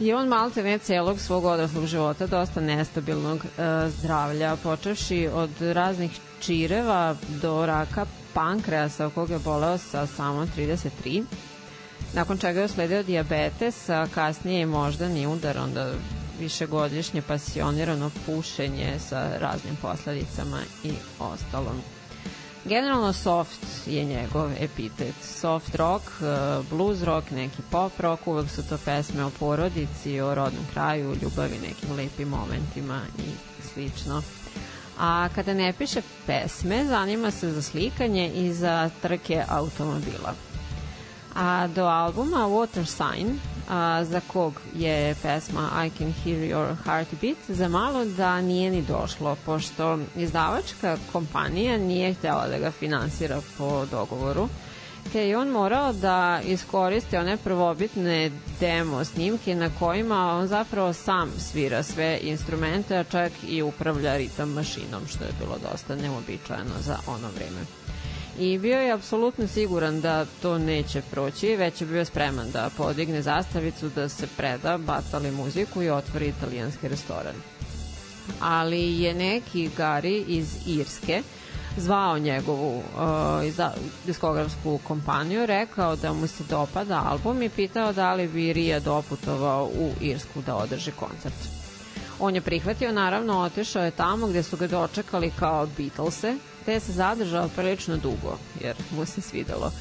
je 0.00 0.16
on 0.16 0.28
malte 0.28 0.62
ne 0.62 0.78
celog 0.78 1.20
svog 1.20 1.44
odraslog 1.44 1.86
života 1.86 2.26
dosta 2.26 2.60
nestabilnog 2.60 3.44
e, 3.44 3.48
zdravlja, 3.90 4.56
počevši 4.62 5.28
od 5.32 5.50
raznih 5.60 6.20
čireva 6.40 7.16
do 7.42 7.66
raka 7.66 8.06
pankreasa 8.34 9.06
od 9.06 9.14
koga 9.14 9.34
je 9.34 9.40
boleo 9.40 9.78
sa 9.78 10.06
samo 10.06 10.46
33 10.56 11.24
nakon 12.14 12.38
čega 12.38 12.60
je 12.60 12.64
usledio 12.64 13.02
diabetes, 13.02 13.88
a 13.88 14.06
kasnije 14.14 14.62
i 14.62 14.66
moždani 14.66 15.26
udar, 15.26 15.58
onda 15.58 15.92
višegodišnje 16.40 17.22
pasionirano 17.22 18.10
pušenje 18.26 18.98
sa 19.08 19.38
raznim 19.38 19.76
posledicama 19.82 20.58
i 20.84 20.92
ostalom. 21.18 21.82
Generalno 22.64 23.12
soft 23.12 23.66
je 23.86 24.04
njegov 24.04 24.50
epitet. 24.60 25.14
Soft 25.22 25.74
rock, 25.74 26.04
eh, 26.04 26.62
blues 26.70 27.02
rock, 27.02 27.30
neki 27.30 27.62
pop 27.70 28.00
rock, 28.00 28.26
uvek 28.26 28.50
su 28.50 28.68
to 28.68 28.78
pesme 28.84 29.24
o 29.24 29.30
porodici, 29.30 30.20
o 30.20 30.34
rodnom 30.34 30.64
kraju, 30.72 31.16
ljubavi, 31.22 31.58
nekim 31.68 31.96
lepim 31.96 32.28
momentima 32.28 33.00
i 33.18 33.30
slično. 33.72 34.22
A 34.98 35.28
kada 35.34 35.54
ne 35.54 35.72
piše 35.72 36.02
pesme, 36.26 36.84
zanima 36.84 37.30
se 37.30 37.52
za 37.52 37.62
slikanje 37.62 38.32
i 38.34 38.52
za 38.52 38.90
trke 39.02 39.44
automobila. 39.48 40.34
A 41.34 41.66
do 41.66 41.84
albuma 41.84 42.38
Water 42.38 42.84
Sign, 42.84 43.40
a, 43.70 44.04
za 44.04 44.20
kog 44.20 44.60
je 44.74 45.14
pesma 45.22 45.86
I 45.86 45.90
Can 45.98 46.12
Hear 46.24 46.38
Your 46.38 46.74
Heartbeat, 46.84 47.36
za 47.48 47.68
malo 47.68 48.04
da 48.04 48.40
nije 48.40 48.70
ni 48.70 48.82
došlo, 48.82 49.36
pošto 49.46 49.98
izdavačka 50.16 50.96
kompanija 51.12 51.78
nije 51.78 52.14
htjela 52.14 52.48
da 52.48 52.58
ga 52.58 52.70
finansira 52.70 53.40
po 53.58 53.86
dogovoru, 53.90 54.48
te 55.12 55.28
je 55.28 55.38
on 55.38 55.48
morao 55.48 55.92
da 55.92 56.40
iskoristi 56.44 57.16
one 57.16 57.36
prvobitne 57.36 58.30
demo 58.60 59.04
snimke 59.04 59.54
na 59.54 59.70
kojima 59.78 60.36
on 60.36 60.46
zapravo 60.46 60.92
sam 60.92 61.30
svira 61.38 61.82
sve 61.82 62.18
instrumente, 62.22 62.96
a 62.96 63.04
čak 63.04 63.32
i 63.48 63.62
upravlja 63.62 64.16
ritam 64.16 64.52
mašinom, 64.52 65.06
što 65.08 65.24
je 65.24 65.32
bilo 65.40 65.58
dosta 65.72 65.96
neobičajeno 65.96 66.74
za 66.80 66.96
ono 67.06 67.28
vreme 67.36 67.60
i 68.38 68.58
bio 68.58 68.80
je 68.80 68.92
apsolutno 68.92 69.46
siguran 69.46 70.00
da 70.00 70.26
to 70.42 70.58
neće 70.58 71.02
proći, 71.10 71.56
već 71.56 71.80
je 71.80 71.86
bio 71.86 72.04
spreman 72.04 72.50
da 72.50 72.70
podigne 72.76 73.22
zastavicu, 73.22 73.88
da 73.88 74.08
se 74.08 74.26
preda, 74.36 74.78
batali 74.78 75.30
muziku 75.30 75.82
i 75.82 75.90
otvori 75.90 76.28
italijanski 76.28 76.88
restoran. 76.88 77.34
Ali 78.40 79.00
je 79.00 79.14
neki 79.14 79.70
Gari 79.76 80.24
iz 80.28 80.56
Irske 80.66 81.22
zvao 81.76 82.18
njegovu 82.18 82.78
uh, 82.78 83.72
diskografsku 84.06 84.78
kompaniju, 84.84 85.46
rekao 85.46 85.96
da 85.96 86.12
mu 86.12 86.26
se 86.26 86.44
dopada 86.50 87.02
album 87.06 87.42
i 87.42 87.48
pitao 87.48 87.92
da 87.92 88.14
li 88.14 88.28
bi 88.28 88.52
Rija 88.52 88.80
doputovao 88.80 89.64
u 89.64 89.90
Irsku 90.00 90.42
da 90.46 90.56
održi 90.56 90.90
koncert. 90.90 91.59
On 92.22 92.34
je 92.34 92.40
prihvatio, 92.40 92.92
naravno, 92.92 93.40
otišao 93.40 93.84
je 93.84 93.90
tamo 93.90 94.26
gde 94.26 94.42
su 94.42 94.56
ga 94.56 94.66
dočekali 94.66 95.32
kao 95.38 95.68
Beatlese, 95.76 96.34
te 96.64 96.80
se 96.80 96.92
zadržao 96.92 97.48
prilično 97.48 97.96
dugo, 97.96 98.38
jer 98.60 98.76
mu 98.90 99.06
se 99.06 99.20
svidelo. 99.20 99.72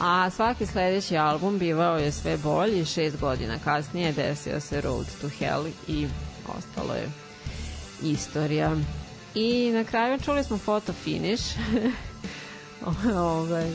A 0.00 0.30
svaki 0.30 0.66
sledeći 0.66 1.16
album 1.16 1.58
bivao 1.58 1.98
je 1.98 2.12
sve 2.12 2.36
bolji, 2.36 2.84
šest 2.84 3.20
godina 3.20 3.58
kasnije 3.64 4.12
desio 4.12 4.60
se 4.60 4.80
Road 4.80 5.06
to 5.20 5.28
Hell 5.28 5.66
i 5.88 6.06
ostalo 6.58 6.94
je 6.94 7.10
istorija. 8.02 8.76
I 9.34 9.70
na 9.74 9.84
kraju 9.84 10.20
čuli 10.20 10.44
smo 10.44 10.58
foto 10.58 10.92
finish, 10.92 11.44
ovaj, 13.16 13.70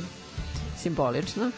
simbolično. 0.78 1.52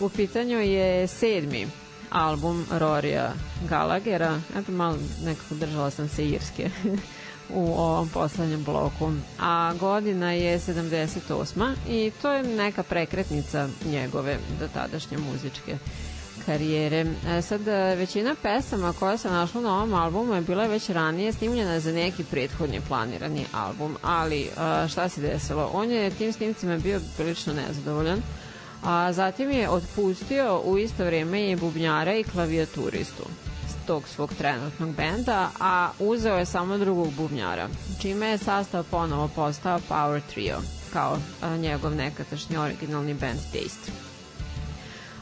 U 0.00 0.08
pitanju 0.08 0.58
je 0.58 1.06
sedmi 1.06 1.66
album 2.10 2.66
Rorija 2.70 3.32
Galagera. 3.68 4.40
Eto, 4.56 4.72
malo 4.72 4.96
nekako 5.24 5.54
držala 5.54 5.90
sam 5.90 6.08
se 6.08 6.28
irske 6.28 6.70
u 7.54 7.74
ovom 7.74 8.08
poslednjem 8.08 8.64
bloku. 8.64 9.12
A 9.40 9.74
godina 9.80 10.32
je 10.32 10.58
78. 10.58 11.74
i 11.88 12.12
to 12.22 12.32
je 12.32 12.42
neka 12.42 12.82
prekretnica 12.82 13.68
njegove 13.86 14.38
do 14.60 14.68
tadašnje 14.68 15.18
muzičke 15.18 15.78
karijere. 16.48 17.06
E, 17.28 17.42
sad, 17.42 17.68
e, 17.68 17.94
većina 17.96 18.34
pesama 18.42 18.92
koja 18.92 19.16
se 19.16 19.30
našla 19.30 19.60
na 19.60 19.76
ovom 19.76 19.94
albumu 19.94 20.34
je 20.34 20.40
bila 20.40 20.66
već 20.66 20.88
ranije 20.88 21.32
snimljena 21.32 21.80
za 21.80 21.92
neki 21.92 22.24
prethodni 22.24 22.80
planirani 22.88 23.44
album, 23.52 23.96
ali 24.02 24.40
e, 24.42 24.48
šta 24.88 25.08
se 25.08 25.20
desilo? 25.20 25.70
On 25.72 25.90
je 25.90 26.10
tim 26.10 26.32
snimcima 26.32 26.78
bio 26.78 27.00
prilično 27.16 27.52
nezadovoljan, 27.52 28.22
a 28.84 29.12
zatim 29.12 29.50
je 29.50 29.70
otpustio 29.70 30.60
u 30.64 30.78
isto 30.78 31.04
vreme 31.04 31.50
i 31.50 31.56
bubnjara 31.56 32.14
i 32.14 32.24
klavijaturistu 32.24 33.24
tog 33.88 34.08
svog 34.08 34.34
trenutnog 34.34 34.94
benda, 34.94 35.50
a 35.60 35.90
uzeo 35.98 36.36
je 36.36 36.44
samo 36.44 36.78
drugog 36.78 37.12
bubnjara, 37.12 37.68
čime 38.00 38.26
je 38.26 38.38
sastav 38.38 38.84
ponovo 38.90 39.28
postao 39.28 39.80
Power 39.88 40.20
Trio, 40.30 40.56
kao 40.92 41.18
a, 41.42 41.56
njegov 41.56 41.94
nekatašnji 41.94 42.56
originalni 42.56 43.14
band 43.14 43.40
Taste. 43.52 43.92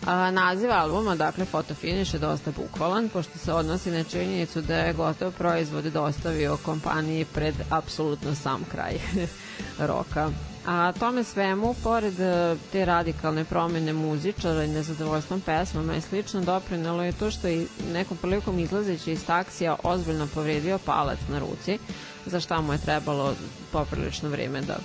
A, 0.07 0.31
naziv 0.31 0.71
albuma, 0.71 1.17
dakle 1.17 1.45
Photo 1.45 1.75
Finish 1.75 2.15
je 2.15 2.19
dosta 2.21 2.51
bukvalan, 2.51 3.09
pošto 3.09 3.39
se 3.39 3.53
odnosi 3.53 3.91
na 3.91 4.05
činjenicu 4.05 4.61
da 4.61 4.77
je 4.77 4.93
gotov 4.93 5.33
proizvod 5.33 5.85
dostavio 5.85 6.57
kompaniji 6.57 7.25
pred 7.25 7.55
apsolutno 7.71 8.35
sam 8.35 8.65
kraj 8.71 8.99
roka. 9.89 10.31
A 10.67 10.93
tome 10.99 11.25
svemu, 11.25 11.75
pored 11.83 12.21
e, 12.21 12.57
te 12.73 12.85
radikalne 12.85 13.45
promene 13.45 13.93
muzičara 13.93 14.65
i 14.65 14.69
nezadovoljstvom 14.69 15.41
pesmama 15.41 15.97
i 15.97 16.01
slično, 16.01 16.41
doprinelo 16.41 17.03
je 17.03 17.13
to 17.13 17.31
što 17.31 17.49
je 17.49 17.67
nekom 17.93 18.17
prilikom 18.17 18.59
izlazeći 18.59 19.13
iz 19.13 19.27
taksija 19.27 19.77
ozbiljno 19.83 20.27
povredio 20.35 20.79
palac 20.79 21.19
na 21.29 21.39
ruci, 21.39 21.79
za 22.27 22.41
šta 22.41 22.61
mu 22.61 22.73
je 22.73 22.79
trebalo 22.79 23.35
poprilično 23.73 24.29
vreme 24.29 24.61
da 24.61 24.77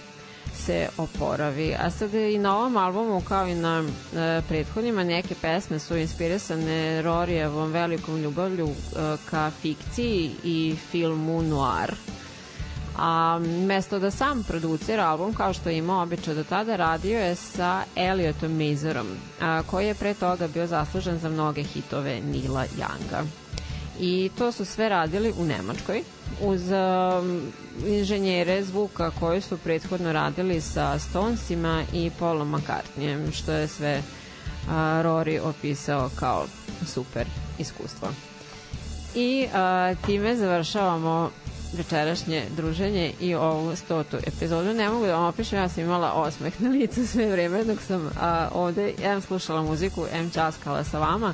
se 0.54 0.90
oporavi. 0.98 1.76
A 1.80 1.90
sad 1.90 2.14
i 2.14 2.38
na 2.38 2.58
ovom 2.58 2.78
albumu 2.78 3.22
kao 3.22 3.48
i 3.48 3.56
na 3.56 3.84
e, 3.84 4.42
prethodnima 4.48 5.04
neke 5.04 5.36
pesme 5.42 5.80
su 5.80 5.98
inspirisane 5.98 7.02
Rorijevom 7.02 7.72
velikom 7.72 8.18
ljubavlju 8.18 8.68
e, 8.68 8.74
ka 9.30 9.52
fikciji 9.62 10.32
i 10.44 10.76
filmu 10.92 11.42
noir. 11.42 11.96
A 12.98 13.40
mesto 13.68 14.00
da 14.00 14.12
sam 14.12 14.44
producira 14.44 15.08
album, 15.08 15.34
kao 15.34 15.54
što 15.54 15.70
je 15.70 15.78
imao 15.78 16.04
običaj 16.04 16.34
do 16.36 16.44
tada, 16.44 16.76
radio 16.76 17.20
je 17.20 17.36
sa 17.36 17.84
Eliotom 17.96 18.52
Mazerom, 18.52 19.08
a, 19.42 19.64
koji 19.68 19.88
je 19.88 19.96
pre 19.96 20.14
toga 20.14 20.48
bio 20.48 20.68
zaslužen 20.68 21.20
za 21.20 21.30
mnoge 21.30 21.64
hitove 21.64 22.22
Nila 22.22 22.66
Younga. 22.78 23.26
I 24.00 24.30
to 24.38 24.52
su 24.52 24.66
sve 24.66 24.90
radili 24.90 25.34
u 25.38 25.46
Nemačkoj, 25.46 26.04
uz 26.42 26.62
inženjere 27.88 28.64
zvuka 28.64 29.12
koji 29.20 29.42
su 29.42 29.58
prethodno 29.58 30.14
radili 30.14 30.62
sa 30.62 31.00
Stonesima 31.00 31.84
i 31.94 32.12
Paulom 32.20 32.56
McCartneyem, 32.56 33.32
što 33.32 33.52
je 33.52 33.68
sve 33.68 34.02
Rory 35.02 35.40
opisao 35.44 36.10
kao 36.16 36.46
super 36.86 37.26
iskustvo. 37.60 38.08
I 39.16 39.48
a, 39.54 39.94
time 40.06 40.36
završavamo 40.36 41.30
večerašnje 41.74 42.46
druženje 42.56 43.14
i 43.20 43.36
ovu 43.36 43.76
stotu 43.76 44.18
epizodu. 44.28 44.74
Ne 44.74 44.90
mogu 44.90 45.06
da 45.06 45.16
vam 45.16 45.26
opišem, 45.26 45.60
ja 45.60 45.70
sam 45.70 45.84
imala 45.84 46.14
osmeh 46.14 46.62
na 46.62 46.70
licu 46.70 47.08
sve 47.08 47.32
vreme 47.32 47.64
dok 47.64 47.82
sam 47.82 48.10
a, 48.20 48.50
ovde, 48.54 48.94
em 49.04 49.22
slušala 49.22 49.62
muziku, 49.62 50.06
em 50.14 50.30
časkala 50.30 50.84
sa 50.84 51.00
vama. 51.00 51.34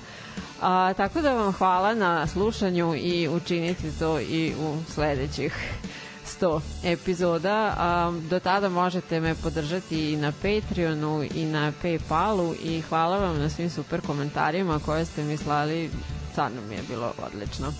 A, 0.61 0.93
tako 0.93 1.21
da 1.21 1.33
vam 1.33 1.53
hvala 1.53 1.93
na 1.93 2.27
slušanju 2.27 2.95
i 2.95 3.27
učinite 3.27 3.91
to 3.99 4.19
i 4.19 4.53
u 4.59 4.77
sledećih 4.93 5.55
100 6.41 6.59
epizoda. 6.83 7.73
A, 7.77 8.13
do 8.29 8.39
tada 8.39 8.69
možete 8.69 9.19
me 9.19 9.35
podržati 9.35 10.13
i 10.13 10.17
na 10.17 10.31
Patreonu 10.31 11.25
i 11.35 11.45
na 11.45 11.71
Paypalu 11.83 12.55
i 12.63 12.81
hvala 12.81 13.17
vam 13.17 13.39
na 13.39 13.49
svim 13.49 13.69
super 13.69 14.01
komentarima 14.01 14.79
koje 14.85 15.05
ste 15.05 15.23
mi 15.23 15.37
slali. 15.37 15.89
Stvarno 16.31 16.61
mi 16.69 16.75
je 16.75 16.81
bilo 16.89 17.13
odlično. 17.25 17.73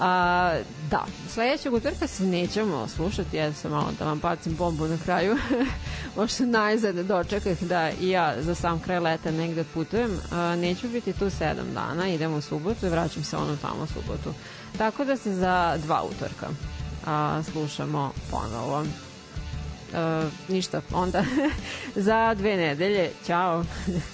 A, 0.00 0.58
da, 0.90 1.04
sledećeg 1.28 1.74
utorka 1.74 2.06
se 2.06 2.24
nećemo 2.24 2.88
slušati, 2.88 3.36
ja 3.36 3.52
sam 3.52 3.70
malo 3.70 3.88
da 3.98 4.04
vam 4.04 4.18
bacim 4.18 4.56
bombu 4.56 4.86
na 4.86 4.98
kraju, 5.04 5.36
možda 6.16 6.46
najzad 6.46 6.94
dočekah 6.94 7.62
da 7.62 7.90
i 8.00 8.08
ja 8.08 8.34
za 8.42 8.54
sam 8.54 8.80
kraj 8.80 9.00
leta 9.00 9.30
negde 9.30 9.64
putujem, 9.74 10.18
a, 10.32 10.56
neću 10.56 10.88
biti 10.88 11.12
tu 11.12 11.30
sedam 11.30 11.66
dana, 11.74 12.08
idem 12.08 12.34
u 12.34 12.40
subotu 12.40 12.86
i 12.86 12.90
vraćam 12.90 13.24
se 13.24 13.36
ono 13.36 13.56
tamo 13.56 13.82
u 13.82 13.86
subotu. 13.86 14.34
Tako 14.78 15.04
da 15.04 15.16
se 15.16 15.34
za 15.34 15.76
dva 15.84 16.02
utorka 16.02 16.46
a, 17.06 17.42
slušamo 17.52 18.12
ponovo. 18.30 18.84
E, 19.94 20.28
ništa, 20.48 20.80
onda 20.92 21.24
za 22.06 22.34
dve 22.34 22.56
nedelje, 22.56 23.10
ćao! 23.26 23.64